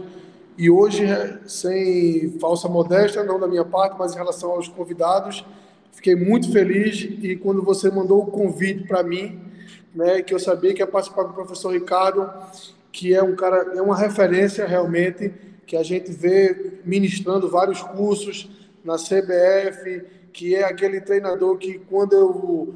[0.57, 1.05] E hoje,
[1.45, 5.45] sem falsa modéstia, não da minha parte, mas em relação aos convidados,
[5.91, 9.39] fiquei muito feliz e quando você mandou o convite para mim,
[9.93, 12.27] né, que eu sabia que ia participar com o professor Ricardo,
[12.91, 15.31] que é um cara, é uma referência realmente,
[15.65, 18.49] que a gente vê ministrando vários cursos
[18.83, 20.03] na CBF,
[20.33, 22.75] que é aquele treinador que quando eu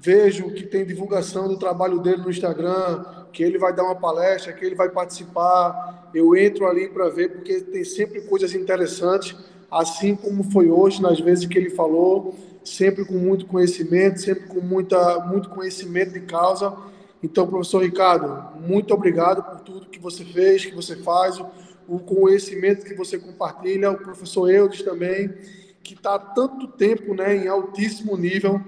[0.00, 4.52] vejo que tem divulgação do trabalho dele no Instagram, que ele vai dar uma palestra,
[4.52, 9.36] que ele vai participar, eu entro ali para ver, porque tem sempre coisas interessantes,
[9.70, 12.34] assim como foi hoje, nas vezes que ele falou,
[12.64, 16.74] sempre com muito conhecimento, sempre com muita, muito conhecimento de causa.
[17.22, 21.40] Então, professor Ricardo, muito obrigado por tudo que você fez, que você faz,
[21.88, 25.34] o conhecimento que você compartilha, o professor Eudes também,
[25.82, 28.60] que está há tanto tempo né, em altíssimo nível,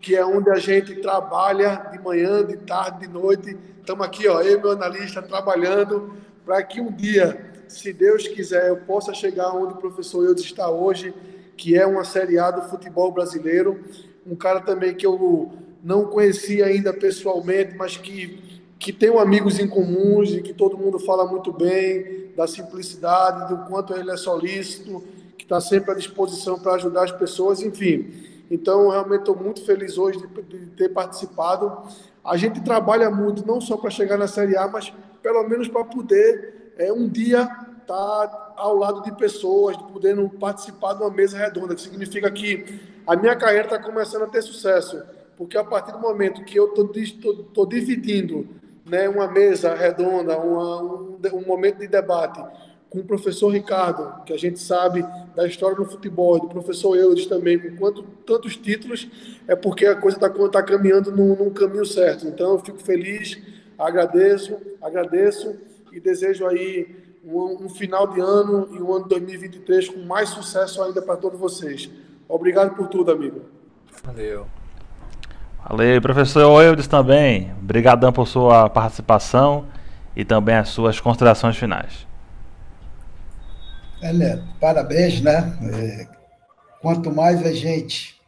[0.00, 3.58] que é onde a gente trabalha de manhã, de tarde, de noite.
[3.80, 6.14] Estamos aqui, ó, eu e meu analista, trabalhando
[6.46, 10.70] para que um dia, se Deus quiser, eu possa chegar onde o professor Eudes está
[10.70, 11.12] hoje,
[11.56, 13.84] que é uma Série A do futebol brasileiro.
[14.24, 15.52] Um cara também que eu
[15.82, 20.98] não conhecia ainda pessoalmente, mas que, que tenho amigos em comuns e que todo mundo
[20.98, 25.02] fala muito bem da simplicidade, do quanto ele é solícito,
[25.36, 28.12] que está sempre à disposição para ajudar as pessoas, enfim.
[28.50, 31.82] Então, realmente estou muito feliz hoje de, de, ter participado.
[32.24, 34.92] A gente trabalha muito, não só para chegar na Série A, mas
[35.22, 40.28] pelo menos para poder é, um dia estar tá ao lado de pessoas, de podendo
[40.30, 44.42] participar de uma mesa redonda, que significa que a minha carreira está começando a ter
[44.42, 45.02] sucesso,
[45.38, 48.48] porque a partir do momento que eu estou dividindo
[48.84, 52.42] né, uma mesa redonda, uma, um, um momento de debate
[52.90, 55.04] com o professor Ricardo, que a gente sabe
[55.36, 59.08] da história do futebol, do professor Eudes também, com quanto, tantos títulos,
[59.46, 62.26] é porque a coisa está tá caminhando num, num, caminho certo.
[62.26, 63.38] Então, eu fico feliz,
[63.78, 65.54] agradeço, agradeço
[65.92, 70.82] e desejo aí um, um final de ano e um ano 2023 com mais sucesso
[70.82, 71.88] ainda para todos vocês.
[72.26, 73.42] Obrigado por tudo, amigo.
[74.02, 74.57] Valeu.
[75.68, 77.52] Valeu, professor Eudes também.
[77.60, 79.66] Obrigadão por sua participação
[80.16, 82.06] e também as suas considerações finais.
[84.00, 85.58] Neto, parabéns, né?
[85.70, 86.08] É,
[86.80, 88.18] quanto mais a gente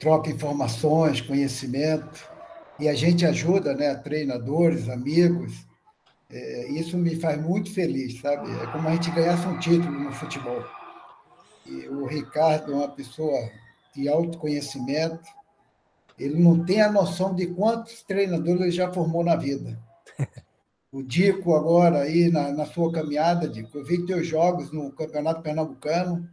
[0.00, 2.28] troca informações, conhecimento,
[2.78, 5.66] e a gente ajuda, né, treinadores, amigos,
[6.28, 8.50] é, isso me faz muito feliz, sabe?
[8.50, 10.64] É como a gente ganhasse um título no futebol.
[11.66, 13.38] E o Ricardo é uma pessoa
[13.94, 15.39] de autoconhecimento,
[16.20, 19.78] ele não tem a noção de quantos treinadores ele já formou na vida.
[20.92, 25.40] O Dico, agora, aí na, na sua caminhada, Dico, eu vi teus jogos no Campeonato
[25.40, 26.28] Pernambucano,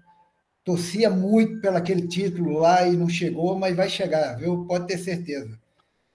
[0.63, 4.65] torcia muito pelo aquele título lá e não chegou, mas vai chegar, viu?
[4.65, 5.59] Pode ter certeza.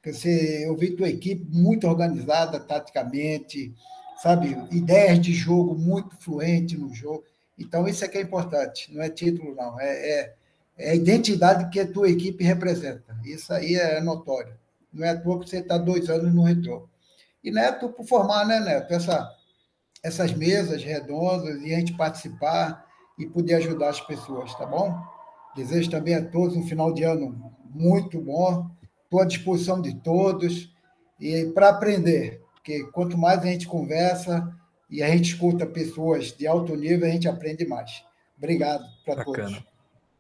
[0.05, 3.73] Você, eu vi tua equipe muito organizada taticamente,
[4.21, 4.59] sabe?
[4.73, 7.23] Ideias de jogo muito fluente no jogo.
[7.57, 9.79] Então, isso é que é importante, não é título, não.
[9.81, 10.35] É, é,
[10.77, 13.17] é a identidade que a tua equipe representa.
[13.25, 14.55] Isso aí é notório.
[14.93, 16.89] Não é à toa que você está dois anos no retrô.
[17.43, 19.31] E Neto, por formar, né, Neto, essa,
[20.03, 22.87] essas mesas redondas e a gente participar
[23.19, 24.97] e poder ajudar as pessoas, tá bom?
[25.55, 28.71] Desejo também a todos um final de ano muito bom.
[29.05, 30.73] Estou à disposição de todos
[31.21, 34.51] e para aprender, porque quanto mais a gente conversa
[34.89, 38.03] e a gente escuta pessoas de alto nível, a gente aprende mais.
[38.37, 39.72] Obrigado para todos.